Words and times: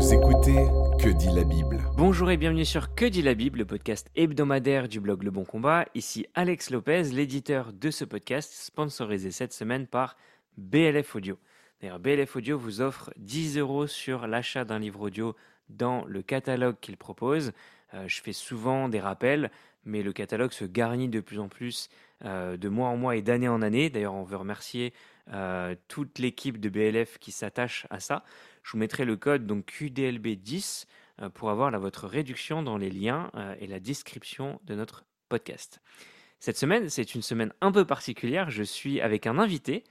Vous 0.00 0.14
écoutez 0.14 0.66
Que 0.98 1.10
dit 1.10 1.28
la 1.28 1.44
Bible 1.44 1.78
Bonjour 1.98 2.30
et 2.30 2.38
bienvenue 2.38 2.64
sur 2.64 2.94
Que 2.94 3.04
dit 3.04 3.20
la 3.20 3.34
Bible, 3.34 3.58
le 3.58 3.66
podcast 3.66 4.10
hebdomadaire 4.16 4.88
du 4.88 4.98
blog 4.98 5.22
Le 5.22 5.30
Bon 5.30 5.44
Combat. 5.44 5.84
Ici 5.94 6.26
Alex 6.34 6.70
Lopez, 6.70 7.02
l'éditeur 7.12 7.74
de 7.74 7.90
ce 7.90 8.06
podcast, 8.06 8.50
sponsorisé 8.50 9.30
cette 9.30 9.52
semaine 9.52 9.86
par 9.86 10.16
BLF 10.56 11.16
Audio. 11.16 11.38
D'ailleurs, 11.82 11.98
BLF 11.98 12.34
Audio 12.34 12.58
vous 12.58 12.80
offre 12.80 13.12
10 13.18 13.58
euros 13.58 13.86
sur 13.86 14.26
l'achat 14.26 14.64
d'un 14.64 14.78
livre 14.78 15.02
audio 15.02 15.36
dans 15.68 16.06
le 16.06 16.22
catalogue 16.22 16.76
qu'il 16.80 16.96
propose. 16.96 17.52
Euh, 17.92 18.08
je 18.08 18.22
fais 18.22 18.32
souvent 18.32 18.88
des 18.88 19.00
rappels, 19.00 19.50
mais 19.84 20.02
le 20.02 20.14
catalogue 20.14 20.52
se 20.52 20.64
garnit 20.64 21.10
de 21.10 21.20
plus 21.20 21.38
en 21.38 21.48
plus 21.48 21.90
euh, 22.24 22.56
de 22.56 22.68
mois 22.70 22.88
en 22.88 22.96
mois 22.96 23.16
et 23.16 23.22
d'année 23.22 23.48
en 23.48 23.60
année. 23.60 23.90
D'ailleurs, 23.90 24.14
on 24.14 24.22
veut 24.22 24.38
remercier 24.38 24.94
euh, 25.32 25.74
toute 25.88 26.18
l'équipe 26.18 26.58
de 26.58 26.70
BLF 26.70 27.18
qui 27.18 27.32
s'attache 27.32 27.86
à 27.90 28.00
ça. 28.00 28.24
Je 28.62 28.72
vous 28.72 28.78
mettrai 28.78 29.04
le 29.04 29.16
code 29.16 29.46
donc 29.46 29.66
QDLB10 29.70 30.86
pour 31.34 31.50
avoir 31.50 31.70
votre 31.78 32.06
réduction 32.06 32.62
dans 32.62 32.76
les 32.76 32.90
liens 32.90 33.30
et 33.58 33.66
la 33.66 33.80
description 33.80 34.60
de 34.64 34.74
notre 34.74 35.04
podcast. 35.28 35.80
Cette 36.38 36.56
semaine, 36.56 36.88
c'est 36.88 37.14
une 37.14 37.22
semaine 37.22 37.52
un 37.60 37.70
peu 37.70 37.84
particulière. 37.84 38.50
Je 38.50 38.62
suis 38.62 39.00
avec 39.00 39.26
un 39.26 39.38
invité 39.38 39.84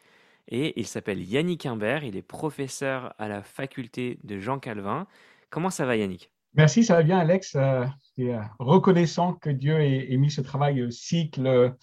et 0.47 0.79
il 0.79 0.87
s'appelle 0.87 1.21
Yannick 1.21 1.65
Imbert. 1.65 2.03
Il 2.03 2.17
est 2.17 2.23
professeur 2.23 3.13
à 3.19 3.27
la 3.27 3.43
faculté 3.43 4.19
de 4.23 4.39
Jean 4.39 4.57
Calvin. 4.57 5.05
Comment 5.51 5.69
ça 5.69 5.85
va 5.85 5.95
Yannick? 5.95 6.31
Merci, 6.55 6.83
ça 6.83 6.95
va 6.95 7.03
bien 7.03 7.19
Alex. 7.19 7.55
Euh, 7.55 7.85
euh, 8.19 8.39
reconnaissant 8.57 9.33
que 9.33 9.51
Dieu 9.51 9.79
ait, 9.79 10.17
mis 10.17 10.31
ce 10.31 10.41
travail 10.41 10.81
euh, 10.81 10.89
cycle 10.89 11.75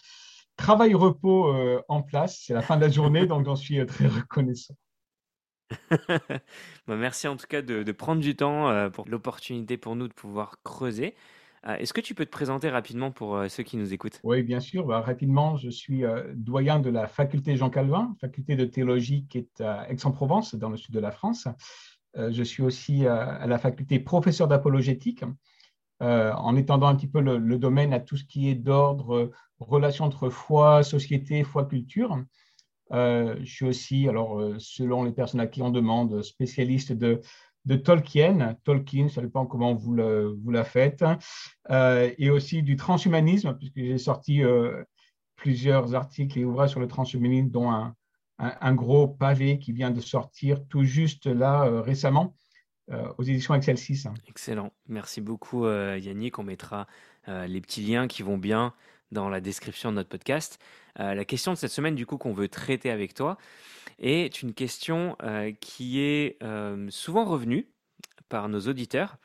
travail-repos 0.56 1.54
en 1.86 2.02
place. 2.02 2.42
C'est 2.46 2.54
la 2.54 2.62
fin 2.62 2.76
de 2.76 2.80
la 2.80 2.88
journée, 2.88 3.26
donc 3.26 3.44
j'en 3.44 3.56
suis 3.56 3.84
très 3.86 4.06
reconnaissant. 4.06 4.74
Bah, 6.86 6.94
merci 6.96 7.26
en 7.26 7.36
tout 7.36 7.46
cas 7.48 7.62
de, 7.62 7.90
prendre 7.92 8.20
du 8.20 8.36
temps 8.36 8.90
pour 8.90 9.08
l'opportunité 9.08 9.76
pour 9.76 9.96
nous 9.96 10.06
de 10.06 10.12
pouvoir 10.12 10.62
creuser. 10.62 11.14
Est-ce 11.66 11.92
que 11.92 12.00
tu 12.00 12.14
peux 12.14 12.24
te 12.24 12.30
présenter 12.30 12.70
rapidement 12.70 13.10
pour 13.10 13.42
ceux 13.48 13.64
qui 13.64 13.76
nous 13.76 13.92
écoutent? 13.92 14.20
Oui, 14.22 14.44
bien 14.44 14.60
sûr. 14.60 14.86
Bah, 14.86 15.00
rapidement, 15.00 15.56
je 15.56 15.68
suis 15.68 16.04
doyen 16.34 16.78
de 16.78 16.90
la 16.90 17.08
faculté 17.08 17.56
Jean 17.56 17.70
Calvin, 17.70 18.14
faculté 18.20 18.54
de 18.54 18.64
théologie 18.64 19.26
qui 19.28 19.38
est 19.38 19.60
à 19.60 19.90
Aix-en-Provence, 19.90 20.54
dans 20.54 20.70
le 20.70 20.76
sud 20.76 20.94
de 20.94 21.00
la 21.00 21.10
France. 21.10 21.48
Euh, 22.16 22.30
je 22.32 22.42
suis 22.42 22.62
aussi 22.62 23.06
à 23.06 23.46
la 23.46 23.58
faculté 23.58 23.98
professeur 23.98 24.48
d'apologétique, 24.48 25.24
euh, 26.02 26.32
en 26.32 26.56
étendant 26.56 26.88
un 26.88 26.94
petit 26.94 27.08
peu 27.08 27.20
le, 27.20 27.58
domaine 27.58 27.92
à 27.92 28.00
tout 28.00 28.16
ce 28.16 28.24
qui 28.24 28.50
est 28.50 28.54
d'ordre 28.54 29.14
euh, 29.14 29.30
relation 29.60 30.04
entre 30.04 30.28
foi, 30.28 30.82
société, 30.82 31.42
foi, 31.42 31.64
culture. 31.64 32.22
Je 32.90 33.44
suis 33.44 33.66
aussi, 33.66 34.08
alors 34.08 34.54
selon 34.58 35.04
les 35.04 35.12
personnes 35.12 35.40
à 35.40 35.46
qui 35.46 35.62
on 35.62 35.70
demande, 35.70 36.22
spécialiste 36.22 36.92
de, 36.92 37.20
de 37.64 37.76
Tolkien, 37.76 38.56
Tolkien, 38.64 39.08
ça 39.08 39.22
dépend 39.22 39.46
comment 39.46 39.74
vous, 39.74 39.96
vous 39.96 40.50
la 40.50 40.64
faites, 40.64 41.04
et 41.70 42.30
aussi 42.30 42.62
du 42.62 42.76
transhumanisme, 42.76 43.56
puisque 43.58 43.78
j'ai 43.78 43.98
sorti 43.98 44.42
plusieurs 45.36 45.94
articles 45.94 46.38
et 46.38 46.44
ouvrages 46.44 46.70
sur 46.70 46.80
le 46.80 46.88
transhumanisme, 46.88 47.50
dont 47.50 47.70
un, 48.38 48.74
gros 48.74 49.08
pavé 49.08 49.58
qui 49.58 49.72
vient 49.72 49.90
de 49.90 50.00
sortir 50.00 50.66
tout 50.68 50.84
juste 50.84 51.26
là 51.26 51.64
euh, 51.64 51.80
récemment 51.80 52.34
euh, 52.90 53.12
aux 53.18 53.22
éditions 53.22 53.54
Excel 53.54 53.78
6. 53.78 54.08
Excellent. 54.28 54.72
Merci 54.88 55.20
beaucoup 55.20 55.64
euh, 55.64 55.98
Yannick. 55.98 56.38
On 56.38 56.42
mettra 56.42 56.86
les 57.28 57.60
petits 57.60 57.82
liens 57.82 58.06
qui 58.06 58.22
vont 58.22 58.38
bien 58.38 58.72
dans 59.10 59.28
la 59.28 59.40
description 59.40 59.90
de 59.90 59.96
notre 59.96 60.08
podcast. 60.08 60.60
La 60.96 61.24
question 61.24 61.52
de 61.52 61.56
cette 61.56 61.70
semaine, 61.70 61.94
du 61.94 62.06
coup, 62.06 62.16
qu'on 62.18 62.32
veut 62.32 62.48
traiter 62.48 62.90
avec 62.90 63.14
toi, 63.14 63.38
est 63.98 64.42
une 64.42 64.54
question 64.54 65.16
qui 65.60 66.00
est 66.00 66.38
souvent 66.88 67.24
revenue 67.24 67.68
par 68.28 68.48
nos 68.48 68.60
auditeurs. 68.60 69.16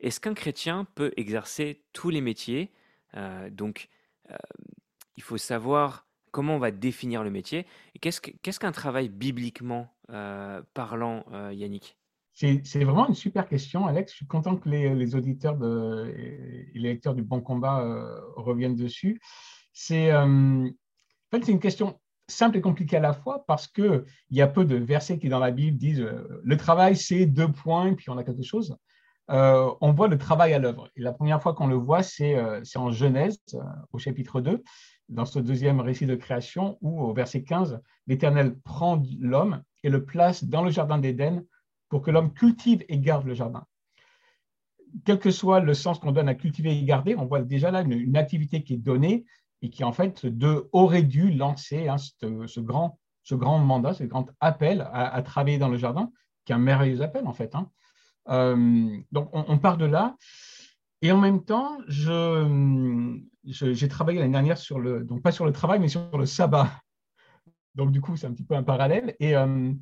Est-ce 0.00 0.20
qu'un 0.20 0.34
chrétien 0.34 0.86
peut 0.94 1.12
exercer 1.16 1.82
tous 1.92 2.10
les 2.10 2.20
métiers? 2.20 2.70
Donc, 3.50 3.88
il 5.16 5.22
faut 5.22 5.38
savoir 5.38 6.06
comment 6.30 6.56
on 6.56 6.58
va 6.58 6.70
définir 6.70 7.24
le 7.24 7.30
métier 7.30 7.66
qu'est-ce 8.00 8.60
qu'un 8.60 8.72
travail 8.72 9.08
bibliquement 9.08 9.88
euh, 10.10 10.62
parlant, 10.74 11.24
euh, 11.32 11.52
Yannick? 11.52 11.96
C'est 12.32 12.84
vraiment 12.84 13.08
une 13.08 13.16
super 13.16 13.48
question, 13.48 13.86
Alex. 13.86 14.12
Je 14.12 14.16
suis 14.18 14.26
content 14.26 14.56
que 14.56 14.68
les, 14.68 15.16
auditeurs 15.16 15.56
et 16.06 16.70
les 16.72 16.88
lecteurs 16.90 17.16
du 17.16 17.22
Bon 17.22 17.40
Combat 17.40 17.80
euh, 17.80 18.20
reviennent 18.36 18.76
dessus. 18.76 19.20
C'est 19.72 20.12
c'est 21.32 21.48
une 21.48 21.60
question 21.60 21.98
simple 22.26 22.58
et 22.58 22.60
compliquée 22.60 22.96
à 22.96 23.00
la 23.00 23.12
fois 23.12 23.44
parce 23.46 23.66
qu'il 23.66 24.04
y 24.30 24.42
a 24.42 24.46
peu 24.46 24.64
de 24.64 24.76
versets 24.76 25.18
qui, 25.18 25.28
dans 25.28 25.38
la 25.38 25.50
Bible, 25.50 25.78
disent 25.78 26.06
le 26.42 26.56
travail, 26.56 26.96
c'est 26.96 27.26
deux 27.26 27.50
points, 27.50 27.94
puis 27.94 28.10
on 28.10 28.18
a 28.18 28.24
quelque 28.24 28.42
chose. 28.42 28.76
on 29.28 29.92
voit 29.92 30.08
le 30.08 30.18
travail 30.18 30.52
à 30.52 30.58
l'œuvre. 30.58 30.90
Et 30.96 31.00
la 31.00 31.12
première 31.12 31.42
fois 31.42 31.54
qu'on 31.54 31.66
le 31.66 31.76
voit, 31.76 32.02
c'est 32.02 32.36
en 32.76 32.90
Genèse, 32.90 33.38
au 33.92 33.98
chapitre 33.98 34.40
2 34.40 34.62
dans 35.08 35.24
ce 35.24 35.38
deuxième 35.38 35.80
récit 35.80 36.06
de 36.06 36.14
création 36.14 36.78
où, 36.80 37.00
au 37.02 37.12
verset 37.12 37.42
15, 37.42 37.80
l'Éternel 38.06 38.58
prend 38.60 39.02
l'homme 39.20 39.62
et 39.82 39.88
le 39.88 40.04
place 40.04 40.44
dans 40.44 40.62
le 40.62 40.70
jardin 40.70 40.98
d'Éden 40.98 41.44
pour 41.88 42.02
que 42.02 42.10
l'homme 42.10 42.32
cultive 42.32 42.84
et 42.88 42.98
garde 42.98 43.26
le 43.26 43.34
jardin. 43.34 43.64
Quel 45.04 45.18
que 45.18 45.30
soit 45.30 45.60
le 45.60 45.74
sens 45.74 45.98
qu'on 45.98 46.12
donne 46.12 46.28
à 46.28 46.34
cultiver 46.34 46.76
et 46.76 46.84
garder, 46.84 47.14
on 47.14 47.26
voit 47.26 47.42
déjà 47.42 47.70
là 47.70 47.82
une, 47.82 48.16
activité 48.16 48.62
qui 48.62 48.74
est 48.74 48.78
donnée 48.78 49.24
et 49.62 49.70
qui, 49.70 49.84
en 49.84 49.92
fait, 49.92 50.26
de, 50.26 50.68
aurait 50.72 51.02
dû 51.02 51.30
lancer 51.30 51.88
hein, 51.88 51.96
ce, 51.98 52.60
grand, 52.60 52.98
ce 53.22 53.34
grand 53.34 53.58
mandat, 53.58 53.94
ce 53.94 54.04
grand 54.04 54.26
appel 54.40 54.88
à, 54.92 55.20
travailler 55.22 55.58
dans 55.58 55.68
le 55.68 55.76
jardin, 55.76 56.10
qui 56.44 56.52
est 56.52 56.54
un 56.54 56.58
merveilleux 56.58 57.02
appel, 57.02 57.26
en 57.26 57.32
fait. 57.32 57.54
Hein. 57.54 57.70
Euh, 58.28 58.96
donc, 59.10 59.30
on, 59.32 59.58
part 59.58 59.78
de 59.78 59.86
là. 59.86 60.16
Et 61.02 61.12
en 61.12 61.18
même 61.18 61.44
temps, 61.44 61.78
j'ai 61.88 63.88
travaillé 63.88 64.18
l'année 64.18 64.32
dernière 64.32 64.58
sur 64.58 64.78
le, 64.78 65.04
donc 65.04 65.22
pas 65.22 65.32
sur 65.32 65.46
le 65.46 65.52
travail, 65.52 65.78
mais 65.78 65.88
sur 65.88 66.16
le 66.16 66.26
sabbat. 66.26 66.70
Donc 67.74 67.92
du 67.92 68.00
coup, 68.00 68.16
c'est 68.16 68.26
un 68.26 68.32
petit 68.32 68.44
peu 68.44 68.56
un 68.56 68.64
parallèle. 68.64 69.14
Et 69.20 69.36
euh, 69.36 69.72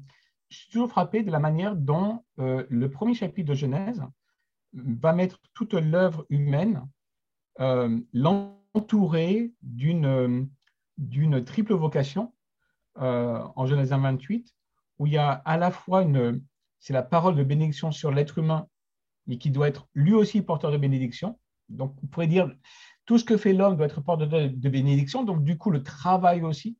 je 0.50 0.56
suis 0.56 0.70
toujours 0.70 0.90
frappé 0.90 1.22
de 1.22 1.30
la 1.30 1.38
manière 1.38 1.74
dont 1.74 2.22
euh, 2.38 2.66
le 2.68 2.90
premier 2.90 3.14
chapitre 3.14 3.48
de 3.48 3.54
Genèse 3.54 4.02
va 4.74 5.14
mettre 5.14 5.40
toute 5.54 5.72
l'œuvre 5.72 6.26
humaine, 6.28 6.86
euh, 7.60 7.98
l'entourer 8.76 9.52
d'une 9.62 10.48
d'une 10.98 11.44
triple 11.44 11.74
vocation 11.74 12.32
en 12.94 13.66
Genèse 13.66 13.90
28, 13.90 14.54
où 14.98 15.06
il 15.06 15.12
y 15.12 15.18
a 15.18 15.30
à 15.30 15.58
la 15.58 15.70
fois 15.70 16.02
une, 16.02 16.42
c'est 16.78 16.92
la 16.92 17.02
parole 17.02 17.36
de 17.36 17.42
bénédiction 17.42 17.90
sur 17.90 18.10
l'être 18.10 18.38
humain, 18.38 18.68
mais 19.26 19.38
qui 19.38 19.50
doit 19.50 19.68
être 19.68 19.88
lui 19.94 20.14
aussi 20.14 20.40
porteur 20.40 20.70
de 20.70 20.78
bénédiction. 20.78 21.38
Donc, 21.68 21.94
on 22.02 22.06
pourrait 22.06 22.28
dire 22.28 22.50
tout 23.04 23.18
ce 23.18 23.24
que 23.24 23.36
fait 23.36 23.52
l'homme 23.52 23.76
doit 23.76 23.86
être 23.86 24.00
porteur 24.00 24.28
de, 24.28 24.68
bénédiction, 24.68 25.24
donc 25.24 25.44
du 25.44 25.58
coup 25.58 25.70
le 25.70 25.82
travail 25.82 26.42
aussi. 26.42 26.78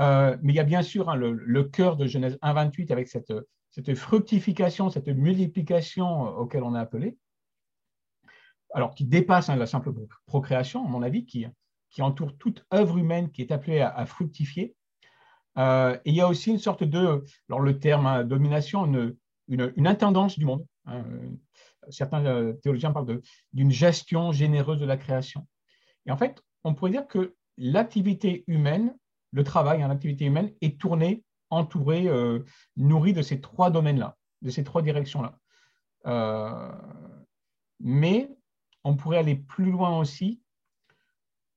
Euh, 0.00 0.36
mais 0.42 0.52
il 0.52 0.56
y 0.56 0.60
a 0.60 0.64
bien 0.64 0.82
sûr 0.82 1.10
hein, 1.10 1.16
le, 1.16 1.64
cœur 1.64 1.96
de 1.96 2.06
Genèse 2.06 2.38
1.28 2.42 2.92
avec 2.92 3.08
cette, 3.08 3.32
cette 3.70 3.94
fructification, 3.94 4.88
cette 4.88 5.08
multiplication 5.08 6.26
euh, 6.26 6.30
auquel 6.30 6.62
on 6.62 6.74
est 6.74 6.78
appelé, 6.78 7.18
alors 8.74 8.94
qui 8.94 9.04
dépasse 9.04 9.48
hein, 9.48 9.56
la 9.56 9.66
simple 9.66 9.92
procréation, 10.26 10.84
à 10.84 10.88
mon 10.88 11.02
avis, 11.02 11.24
qui, 11.24 11.46
entoure 12.00 12.36
toute 12.36 12.66
œuvre 12.74 12.98
humaine 12.98 13.30
qui 13.30 13.40
est 13.40 13.52
appelée 13.52 13.80
à, 13.80 14.04
fructifier. 14.04 14.74
Euh, 15.56 15.94
et 16.04 16.10
il 16.10 16.16
y 16.16 16.20
a 16.20 16.28
aussi 16.28 16.50
une 16.50 16.58
sorte 16.58 16.82
de, 16.82 17.24
alors 17.48 17.60
le 17.60 17.78
terme 17.78 18.06
hein, 18.06 18.24
domination, 18.24 18.84
une, 18.84 19.16
une, 19.48 19.86
intendance 19.86 20.36
du 20.36 20.44
monde 20.44 20.66
certains 21.90 22.24
euh, 22.26 22.52
théologiens 22.54 22.92
parlent 22.92 23.20
d'une 23.52 23.70
gestion 23.70 24.32
généreuse 24.32 24.80
de 24.80 24.86
la 24.86 24.96
création. 24.96 25.46
Et 26.06 26.10
en 26.10 26.16
fait, 26.16 26.42
on 26.64 26.74
pourrait 26.74 26.90
dire 26.90 27.06
que 27.06 27.34
l'activité 27.56 28.44
humaine, 28.46 28.94
le 29.32 29.44
travail 29.44 29.84
en 29.84 29.90
activité 29.90 30.24
humaine, 30.26 30.52
est 30.60 30.78
tourné, 30.78 31.24
entouré, 31.50 32.08
euh, 32.08 32.40
nourri 32.76 33.12
de 33.12 33.22
ces 33.22 33.40
trois 33.40 33.70
domaines-là, 33.70 34.16
de 34.42 34.50
ces 34.50 34.64
trois 34.64 34.82
directions-là. 34.82 35.38
Euh, 36.06 36.72
mais 37.80 38.30
on 38.84 38.96
pourrait 38.96 39.18
aller 39.18 39.36
plus 39.36 39.70
loin 39.70 39.98
aussi 39.98 40.40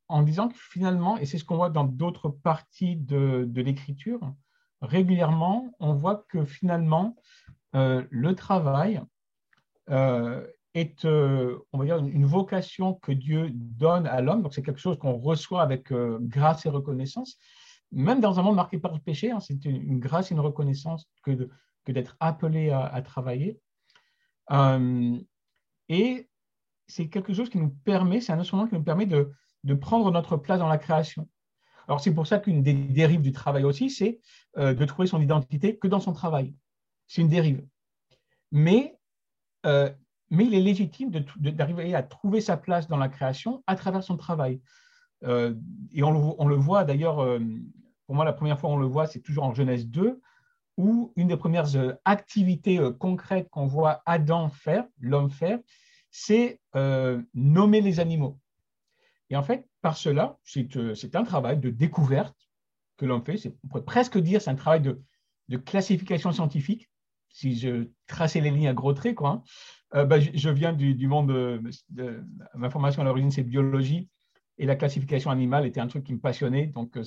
en 0.07 0.21
disant 0.24 0.47
que 0.47 0.57
finalement, 0.57 1.18
et 1.18 1.25
c'est 1.25 1.38
ce 1.38 1.44
qu'on 1.44 1.57
voit 1.57 1.69
dans 1.69 1.83
d'autres 1.83 2.29
parties 2.29 2.95
de, 2.95 3.50
l'écriture, 3.56 4.19
régulièrement, 4.81 5.71
on 5.79 5.94
voit 5.94 6.25
que 6.29 6.45
finalement, 6.45 7.15
le 7.74 8.31
travail 8.33 9.01
euh, 9.89 10.45
est, 10.74 11.06
euh, 11.06 11.57
on 11.74 11.79
va 11.79 11.85
dire, 11.85 11.97
une 11.97 12.25
vocation 12.25 12.94
que 12.95 13.12
Dieu 13.12 13.50
donne 13.51 14.06
à 14.06 14.21
l'homme. 14.21 14.44
Donc, 14.44 14.53
c'est 14.53 14.62
quelque 14.62 14.80
chose 14.80 15.00
qu'on 15.00 15.18
reçoit 15.18 15.62
avec 15.62 15.91
euh, 15.91 16.19
grâce 16.21 16.65
et 16.65 16.69
reconnaissance. 16.69 17.38
Même 17.91 18.19
dans 18.19 18.39
un 18.39 18.44
monde 18.44 18.57
marqué 18.57 18.77
par 18.77 18.94
le 18.94 19.00
péché, 19.00 19.31
hein, 19.31 19.39
c'est 19.39 19.65
une, 19.65 20.00
grâce 20.00 20.31
et 20.31 20.35
une 20.35 20.39
reconnaissance 20.39 21.09
que, 21.23 21.50
que 21.85 21.91
d'être 21.91 22.15
appelé 22.19 22.69
à, 22.69 23.01
travailler. 23.01 23.59
et 25.89 26.30
c'est 26.88 27.07
quelque 27.07 27.34
chose 27.34 27.50
qui 27.50 27.57
nous 27.57 27.69
permet, 27.69 28.22
c'est 28.22 28.31
un 28.31 28.39
instrument 28.39 28.68
qui 28.68 28.75
nous 28.75 28.84
permet 28.84 29.06
de, 29.06 29.31
de 29.63 29.74
prendre 29.74 30.12
notre 30.12 30.38
place 30.38 30.60
dans 30.60 30.68
la 30.68 30.78
création. 30.78 31.28
Alors, 31.88 32.01
c'est 32.01 32.13
pour 32.13 32.28
ça 32.28 32.39
qu'une 32.39 32.63
des 32.63 32.74
dérives 32.74 33.22
du 33.22 33.31
travail 33.31 33.63
aussi, 33.63 33.89
c'est 33.89 34.19
de 34.57 34.86
trouver 34.86 35.07
son 35.07 35.22
identité 35.22 35.78
que 35.78 35.88
dans 35.88 36.01
son 36.01 36.12
travail. 36.12 36.54
C'est 37.07 37.22
une 37.22 37.30
dérive. 37.30 37.66
mais, 38.51 38.98
euh, 39.66 39.89
mais 40.30 40.45
il 40.45 40.54
est 40.54 40.62
légitime 40.62 41.10
d'arriver 41.10 41.95
à 41.95 42.04
trouver 42.04 42.42
sa 42.42 42.57
place 42.57 42.88
dans 42.88 42.98
la 42.98 43.07
création 43.07 43.63
à 43.66 43.75
travers 43.75 44.04
son 44.04 44.18
travail. 44.18 44.62
Euh, 45.24 45.56
et 45.94 46.04
on 46.04 46.12
le, 46.12 46.36
on 46.38 46.48
le 46.48 46.56
voit 46.56 46.83
d'ailleurs, 46.83 47.19
euh, 47.19 47.40
pour 48.06 48.16
moi, 48.16 48.25
la 48.25 48.33
première 48.33 48.60
fois 48.60 48.69
on 48.69 48.78
le 48.78 48.86
voit, 48.86 49.07
c'est 49.07 49.22
toujours 49.22 49.45
en 49.45 49.54
Genèse 49.54 49.88
2, 49.88 50.22
où 50.78 51.13
une 51.16 51.30
des 51.30 51.38
premières 51.38 51.69
activités 52.06 52.80
concrètes 53.00 53.50
qu'on 53.50 53.66
voit 53.66 54.04
Adam 54.06 54.50
faire, 54.50 54.86
l'homme 55.00 55.31
faire, 55.31 55.60
c'est 56.12 56.59
nommer 57.33 57.81
les 57.81 58.00
animaux. 58.00 58.39
Et 59.30 59.36
en 59.36 59.44
fait, 59.44 59.68
par 59.81 59.98
cela, 59.98 60.38
c'est 60.44 61.15
un 61.15 61.24
travail 61.24 61.59
de 61.59 61.69
découverte 61.69 62.36
que 62.98 63.06
l'on 63.06 63.21
fait. 63.21 63.38
On 63.63 63.68
pourrait 63.68 63.86
presque 63.86 64.18
dire 64.18 64.42
c'est 64.42 64.50
un 64.50 64.56
travail 64.56 64.81
de, 64.81 65.57
classification 65.57 66.31
scientifique. 66.31 66.89
Si 67.30 67.57
je 67.57 67.89
traçais 68.07 68.42
les 68.42 68.50
lignes 68.50 68.68
à 68.68 68.74
gros 68.74 68.94
traits. 68.94 69.18
Hein. 69.21 69.44
Euh, 69.95 70.06
bah, 70.06 70.19
je, 70.19 70.50
viens 70.50 70.74
du, 70.74 71.07
monde 71.07 71.27
de, 71.89 72.24
ma 72.56 72.69
formation 72.69 73.01
à 73.01 73.06
l'origine, 73.06 73.31
c'est 73.31 73.44
biologie. 73.44 74.09
Et 74.57 74.65
la 74.65 74.75
classification 74.75 75.30
animale 75.30 75.68
était 75.68 75.80
un 75.80 75.88
truc 75.88 76.04
qui 76.04 76.13
me 76.13 76.19
passionnait. 76.19 76.68
Donc, 76.68 76.98
euh, 76.98 77.04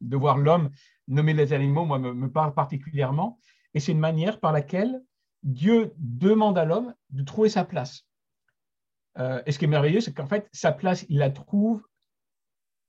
de 0.00 0.16
voir 0.16 0.36
l'homme 0.36 0.70
nommer 1.08 1.32
les 1.32 1.52
animaux, 1.52 1.86
moi, 1.86 1.98
me 1.98 2.30
parle 2.30 2.52
particulièrement. 2.52 3.40
Et 3.74 3.80
c'est 3.80 3.92
une 3.92 3.98
manière 3.98 4.38
par 4.38 4.52
laquelle 4.52 5.00
Dieu 5.42 5.94
demande 5.96 6.58
à 6.58 6.64
l'homme 6.64 6.94
de 7.10 7.22
trouver 7.22 7.48
sa 7.48 7.64
place. 7.64 8.06
Euh, 9.18 9.42
et 9.46 9.52
ce 9.52 9.58
qui 9.58 9.64
est 9.64 9.68
merveilleux, 9.68 10.00
c'est 10.00 10.12
qu'en 10.12 10.26
fait, 10.26 10.48
sa 10.52 10.72
place, 10.72 11.04
il 11.08 11.18
la 11.18 11.30
trouve 11.30 11.86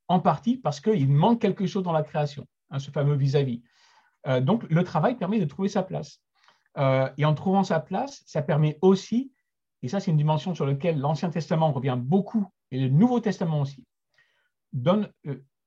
en 0.07 0.19
partie 0.19 0.57
parce 0.57 0.79
qu'il 0.79 1.09
manque 1.09 1.41
quelque 1.41 1.65
chose 1.65 1.83
dans 1.83 1.91
la 1.91 2.03
création, 2.03 2.47
hein, 2.69 2.79
ce 2.79 2.91
fameux 2.91 3.15
vis-à-vis. 3.15 3.63
Euh, 4.27 4.39
donc, 4.39 4.63
le 4.69 4.83
travail 4.83 5.15
permet 5.15 5.39
de 5.39 5.45
trouver 5.45 5.69
sa 5.69 5.83
place. 5.83 6.21
Euh, 6.77 7.09
et 7.17 7.25
en 7.25 7.33
trouvant 7.33 7.63
sa 7.63 7.79
place, 7.79 8.23
ça 8.25 8.41
permet 8.41 8.77
aussi, 8.81 9.33
et 9.81 9.87
ça 9.87 9.99
c'est 9.99 10.11
une 10.11 10.17
dimension 10.17 10.55
sur 10.55 10.65
laquelle 10.65 10.99
l'Ancien 10.99 11.29
Testament 11.29 11.71
revient 11.71 11.97
beaucoup, 11.99 12.45
et 12.69 12.79
le 12.79 12.87
Nouveau 12.87 13.19
Testament 13.19 13.61
aussi, 13.61 13.85
donne 14.71 15.11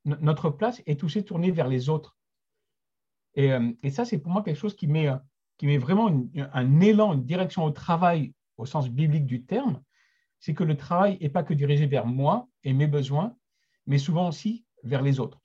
notre 0.07 0.51
place 0.51 0.83
est 0.87 1.03
aussi 1.03 1.25
tournée 1.25 1.51
vers 1.51 1.69
les 1.69 1.89
autres. 1.89 2.17
Et, 3.35 3.51
et 3.83 3.91
ça, 3.91 4.05
c'est 4.05 4.19
pour 4.19 4.33
moi 4.33 4.43
quelque 4.43 4.59
chose 4.59 4.77
qui 4.77 4.87
met, 4.87 5.09
qui 5.59 5.67
met 5.67 5.79
vraiment 5.79 6.11
un 6.37 6.81
élan, 6.81 7.15
une 7.15 7.25
direction 7.25 7.65
au 7.65 7.71
travail 7.71 8.33
au 8.57 8.67
sens 8.67 8.89
biblique 8.89 9.27
du 9.27 9.45
terme, 9.45 9.83
c'est 10.45 10.53
que 10.53 10.63
le 10.63 10.77
travail 10.77 11.17
n'est 11.23 11.31
pas 11.31 11.43
que 11.43 11.55
dirigé 11.55 11.87
vers 11.87 12.05
moi 12.05 12.49
et 12.65 12.75
mes 12.75 12.87
besoins, 12.87 13.35
mais 13.87 13.97
souvent 13.97 14.29
aussi 14.29 14.67
vers 14.83 15.01
les 15.01 15.19
autres. 15.19 15.41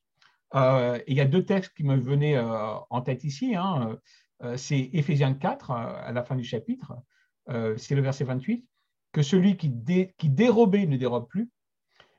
Euh, 0.55 0.99
il 1.07 1.15
y 1.15 1.21
a 1.21 1.25
deux 1.25 1.45
textes 1.45 1.73
qui 1.73 1.85
me 1.85 1.95
venaient 1.95 2.35
euh, 2.35 2.73
en 2.89 2.99
tête 2.99 3.23
ici. 3.23 3.55
Hein. 3.55 3.97
Euh, 4.43 4.57
c'est 4.57 4.89
Éphésiens 4.91 5.35
4, 5.35 5.71
à 5.71 6.11
la 6.11 6.21
fin 6.21 6.35
du 6.35 6.43
chapitre, 6.43 6.95
c'est 7.77 7.95
le 7.95 8.01
verset 8.01 8.25
28, 8.25 8.67
que 9.13 9.21
celui 9.21 9.55
qui, 9.55 9.69
dérobait 9.69 10.85
ne 10.85 10.97
dérobe 10.97 11.29
plus, 11.29 11.49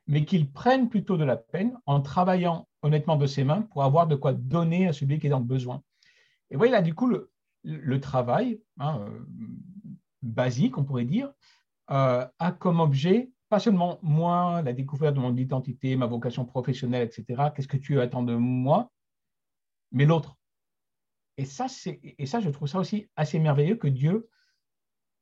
mais 0.07 0.25
qu'il 0.25 0.51
prenne 0.51 0.89
plutôt 0.89 1.19
de 1.19 1.25
la 1.25 1.37
peine 1.37 1.79
en 1.85 2.01
travaillant 2.01 2.67
honnêtement 2.83 3.17
de 3.17 3.27
ses 3.27 3.45
mains 3.45 3.61
pour 3.61 3.85
avoir 3.85 4.07
de 4.07 4.17
quoi 4.17 4.33
donner 4.33 4.89
à 4.89 4.95
celui 4.95 5.19
qui 5.19 5.27
est 5.27 5.31
dans 5.31 5.39
le 5.39 5.45
besoin. 5.45 5.83
Et 6.51 6.57
voyez 6.57 6.73
là, 6.73 6.81
du 6.81 6.95
coup, 6.95 7.13
le, 7.63 8.01
travail, 8.01 8.61
hein, 8.79 9.07
basique, 10.23 10.79
on 10.79 10.85
pourrait 10.85 11.05
dire, 11.05 11.31
a 11.91 12.53
comme 12.59 12.81
objet 12.81 13.31
pas 13.51 13.59
seulement 13.59 13.99
moi, 14.03 14.63
la 14.63 14.73
découverte 14.73 15.17
de 15.17 15.21
mon 15.21 15.37
identité, 15.37 15.97
ma 15.97 16.07
vocation 16.07 16.45
professionnelle, 16.45 17.03
etc. 17.03 17.51
Qu'est-ce 17.55 17.69
que 17.69 17.77
tu 17.77 18.01
attends 18.01 18.23
de 18.23 18.37
moi, 18.37 18.93
mais 19.91 20.07
l'autre. 20.07 20.39
Et 21.37 21.45
ça, 21.45 21.67
et 22.03 22.27
ça, 22.27 22.41
je 22.41 22.49
trouve 22.49 22.69
ça 22.69 22.79
aussi 22.79 23.09
assez 23.17 23.41
merveilleux 23.41 23.75
que 23.75 23.89
Dieu 23.89 24.29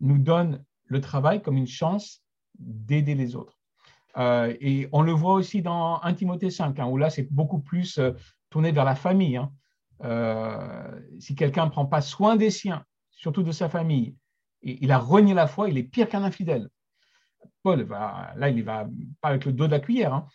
nous 0.00 0.18
donne 0.18 0.62
le 0.84 1.00
travail 1.00 1.40
comme 1.40 1.56
une 1.56 1.66
chance 1.66 2.22
d'aider 2.58 3.14
les 3.14 3.34
autres. 3.34 3.58
Euh, 4.18 4.54
et 4.60 4.88
on 4.92 5.00
le 5.00 5.12
voit 5.12 5.34
aussi 5.34 5.62
dans 5.62 6.00
1 6.02 6.14
Timothée 6.14 6.50
5, 6.50 6.78
hein, 6.78 6.86
où 6.86 6.98
là, 6.98 7.08
c'est 7.08 7.32
beaucoup 7.32 7.60
plus 7.60 7.98
euh, 7.98 8.12
tourné 8.50 8.72
vers 8.72 8.84
la 8.84 8.94
famille. 8.94 9.36
Hein. 9.36 9.52
Euh, 10.04 11.00
si 11.18 11.34
quelqu'un 11.34 11.66
ne 11.66 11.70
prend 11.70 11.86
pas 11.86 12.02
soin 12.02 12.36
des 12.36 12.50
siens, 12.50 12.84
surtout 13.10 13.42
de 13.42 13.52
sa 13.52 13.70
famille, 13.70 14.16
il 14.62 14.90
a 14.90 14.98
renié 14.98 15.34
la 15.34 15.46
foi, 15.46 15.68
il 15.68 15.78
est 15.78 15.84
pire 15.84 16.08
qu'un 16.08 16.24
infidèle. 16.24 16.68
Paul 17.62 17.82
va, 17.82 18.32
là, 18.36 18.48
il 18.48 18.62
va 18.62 18.88
pas 19.20 19.28
avec 19.28 19.44
le 19.44 19.52
dos 19.52 19.66
de 19.66 19.72
la 19.72 19.80
cuillère. 19.80 20.14
Hein. 20.14 20.26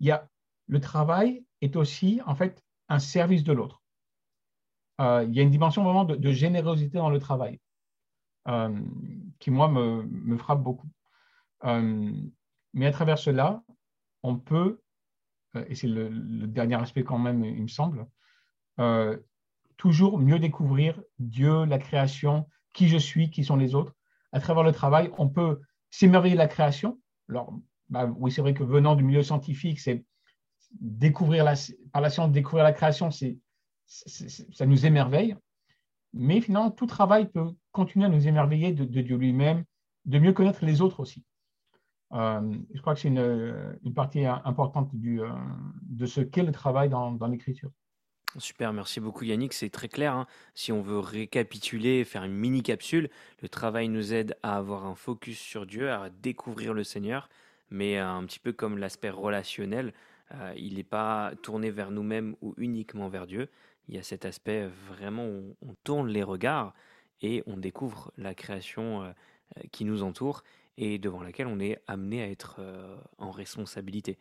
Il 0.00 0.06
y 0.06 0.10
a, 0.10 0.28
le 0.66 0.80
travail 0.80 1.44
est 1.60 1.76
aussi, 1.76 2.20
en 2.26 2.34
fait, 2.34 2.62
un 2.88 2.98
service 2.98 3.44
de 3.44 3.52
l'autre. 3.52 3.82
Euh, 5.00 5.24
il 5.26 5.34
y 5.34 5.40
a 5.40 5.42
une 5.42 5.50
dimension 5.50 5.82
vraiment 5.82 6.04
de, 6.04 6.30
générosité 6.30 6.98
dans 6.98 7.10
le 7.10 7.18
travail 7.18 7.60
euh, 8.48 8.80
qui, 9.38 9.50
moi, 9.50 9.68
me, 9.68 10.36
frappe 10.36 10.62
beaucoup. 10.62 10.88
Euh, 11.64 12.12
mais 12.72 12.86
à 12.86 12.92
travers 12.92 13.18
cela, 13.18 13.62
on 14.22 14.36
peut, 14.36 14.80
et 15.68 15.74
c'est 15.74 15.88
le, 15.88 16.08
le, 16.08 16.46
dernier 16.46 16.76
aspect 16.76 17.04
quand 17.04 17.18
même, 17.18 17.44
il 17.44 17.62
me 17.62 17.68
semble, 17.68 18.06
toujours 19.76 20.18
mieux 20.18 20.38
découvrir 20.38 21.00
Dieu, 21.18 21.64
la 21.64 21.78
création, 21.78 22.48
qui 22.74 22.88
je 22.88 22.98
suis, 22.98 23.30
qui 23.30 23.44
sont 23.44 23.56
les 23.56 23.74
autres. 23.74 23.94
À 24.32 24.40
travers 24.40 24.64
le 24.64 24.72
travail, 24.72 25.10
on 25.16 25.28
peut 25.28 25.60
s'émerveiller 25.90 26.34
de 26.34 26.40
la 26.40 26.48
création. 26.48 27.00
Alors, 27.30 27.58
bah, 27.88 28.12
oui, 28.18 28.30
c'est 28.30 28.42
vrai 28.42 28.52
que 28.52 28.64
venant 28.64 28.96
du 28.96 29.04
milieu 29.04 29.22
scientifique, 29.22 29.80
c'est 29.80 30.04
découvrir 30.80 31.44
la, 31.44 31.54
par 31.92 32.02
la 32.02 32.10
science, 32.10 32.30
découvrir 32.32 32.64
la 32.64 32.72
création, 32.72 33.10
c'est, 33.10 33.38
ça 33.86 34.66
nous 34.66 34.84
émerveille. 34.84 35.36
Mais 36.12 36.40
finalement, 36.40 36.70
tout 36.70 36.86
travail 36.86 37.30
peut 37.30 37.46
continuer 37.72 38.06
à 38.06 38.08
nous 38.08 38.28
émerveiller 38.28 38.72
de, 38.72 38.84
Dieu 38.84 39.16
lui-même, 39.16 39.64
de 40.04 40.18
mieux 40.18 40.32
connaître 40.32 40.64
les 40.64 40.80
autres 40.80 41.00
aussi. 41.00 41.24
Euh, 42.12 42.54
je 42.72 42.80
crois 42.80 42.94
que 42.94 43.00
c'est 43.00 43.08
une, 43.08 43.78
une, 43.82 43.94
partie 43.94 44.24
importante 44.24 44.90
euh, 44.94 45.28
de 45.82 46.06
ce 46.06 46.20
qu'est 46.20 46.44
le 46.44 46.52
travail 46.52 46.88
dans 46.88 47.26
l'écriture. 47.26 47.70
Super, 48.38 48.72
merci 48.72 48.98
beaucoup 48.98 49.24
Yannick, 49.24 49.52
c'est 49.52 49.70
très 49.70 49.88
clair. 49.88 50.14
Hein. 50.14 50.26
Si 50.54 50.72
on 50.72 50.82
veut 50.82 50.98
récapituler, 50.98 52.04
faire 52.04 52.24
une 52.24 52.34
mini 52.34 52.64
capsule, 52.64 53.08
le 53.40 53.48
travail 53.48 53.88
nous 53.88 54.12
aide 54.12 54.36
à 54.42 54.56
avoir 54.56 54.86
un 54.86 54.96
focus 54.96 55.38
sur 55.38 55.66
Dieu, 55.66 55.92
à 55.92 56.10
découvrir 56.10 56.74
le 56.74 56.82
Seigneur, 56.82 57.28
mais 57.70 57.96
un 57.98 58.24
petit 58.24 58.40
peu 58.40 58.52
comme 58.52 58.76
l'aspect 58.76 59.10
relationnel, 59.10 59.92
euh, 60.32 60.52
il 60.56 60.74
n'est 60.74 60.82
pas 60.82 61.32
tourné 61.42 61.70
vers 61.70 61.92
nous-mêmes 61.92 62.34
ou 62.40 62.54
uniquement 62.56 63.08
vers 63.08 63.28
Dieu. 63.28 63.48
Il 63.86 63.94
y 63.94 63.98
a 63.98 64.02
cet 64.02 64.24
aspect 64.24 64.66
vraiment 64.88 65.26
où 65.28 65.56
on 65.62 65.74
tourne 65.84 66.08
les 66.08 66.24
regards 66.24 66.74
et 67.22 67.44
on 67.46 67.56
découvre 67.56 68.12
la 68.16 68.34
création 68.34 69.04
euh, 69.04 69.12
qui 69.70 69.84
nous 69.84 70.02
entoure 70.02 70.42
et 70.76 70.98
devant 70.98 71.22
laquelle 71.22 71.46
on 71.46 71.60
est 71.60 71.80
amené 71.86 72.20
à 72.20 72.28
être 72.28 72.56
euh, 72.58 72.96
en 73.18 73.30
responsabilité. 73.30 74.18